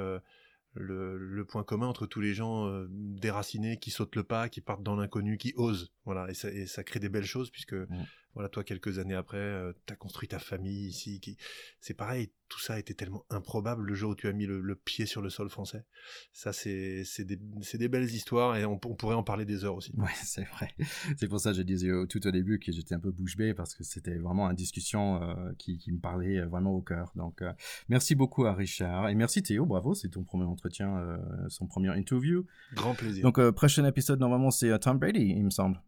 [0.74, 4.82] le, point commun entre tous les gens euh, déracinés qui sautent le pas, qui partent
[4.82, 5.92] dans l'inconnu, qui osent.
[6.04, 7.86] Voilà, et ça, et ça, crée des belles choses puisque mmh
[8.34, 11.20] voilà, toi, quelques années après, euh, tu as construit ta famille ici.
[11.20, 11.36] Qui...
[11.80, 15.06] C'est pareil, tout ça été tellement improbable le jour où tu as mis le, pied
[15.06, 15.84] sur le sol français.
[16.32, 19.92] Ça, c'est des, des, belles histoires et on, pourrait en parler des heures aussi.
[19.96, 20.74] Ouais, c'est vrai.
[21.16, 23.52] C'est pour ça que je disais tout au début que j'étais un peu bouche bée
[23.52, 27.12] parce que c'était vraiment une discussion euh, qui, qui, me parlait euh, vraiment au cœur.
[27.16, 27.42] Donc,
[27.88, 31.18] merci beaucoup à Richard et merci Théo, bravo, c'est ton premier entretien,
[31.48, 32.46] son premier interview.
[32.74, 33.22] Grand plaisir.
[33.22, 35.80] Donc, prochain épisode, normalement, c'est Tom Brady, il me semble.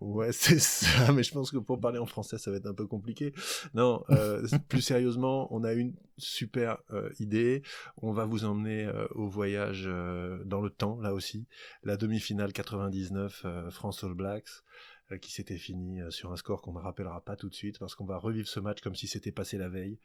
[0.00, 2.74] Ouais, c'est ça, mais je pense que pour parler en français, ça va être un
[2.74, 3.32] peu compliqué.
[3.74, 7.62] Non, euh, plus sérieusement, on a une super euh, idée.
[8.02, 11.46] On va vous emmener euh, au voyage euh, dans le temps, là aussi.
[11.82, 14.50] La demi-finale 99, France All Blacks.
[15.10, 17.78] Euh, qui s'était fini euh, sur un score qu'on ne rappellera pas tout de suite
[17.78, 19.96] parce qu'on va revivre ce match comme si c'était passé la veille.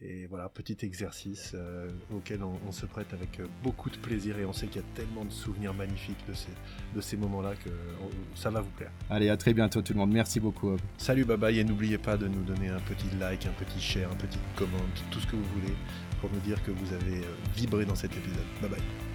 [0.00, 4.52] Et voilà, petit exercice euh, auquel on, se prête avec beaucoup de plaisir et on
[4.52, 6.52] sait qu'il y a tellement de souvenirs magnifiques de ces,
[6.94, 7.70] de ces moments-là que
[8.34, 8.92] ça va vous plaire.
[9.08, 10.12] Allez, à très bientôt tout le monde.
[10.12, 10.76] Merci beaucoup.
[10.98, 14.10] Salut, bye bye et n'oubliez pas de nous donner un petit like, un petit share,
[14.10, 14.78] un petit comment,
[15.10, 15.74] tout ce que vous voulez
[16.20, 17.22] pour nous dire que vous avez
[17.56, 18.46] vibré dans cet épisode.
[18.60, 19.09] Bye bye.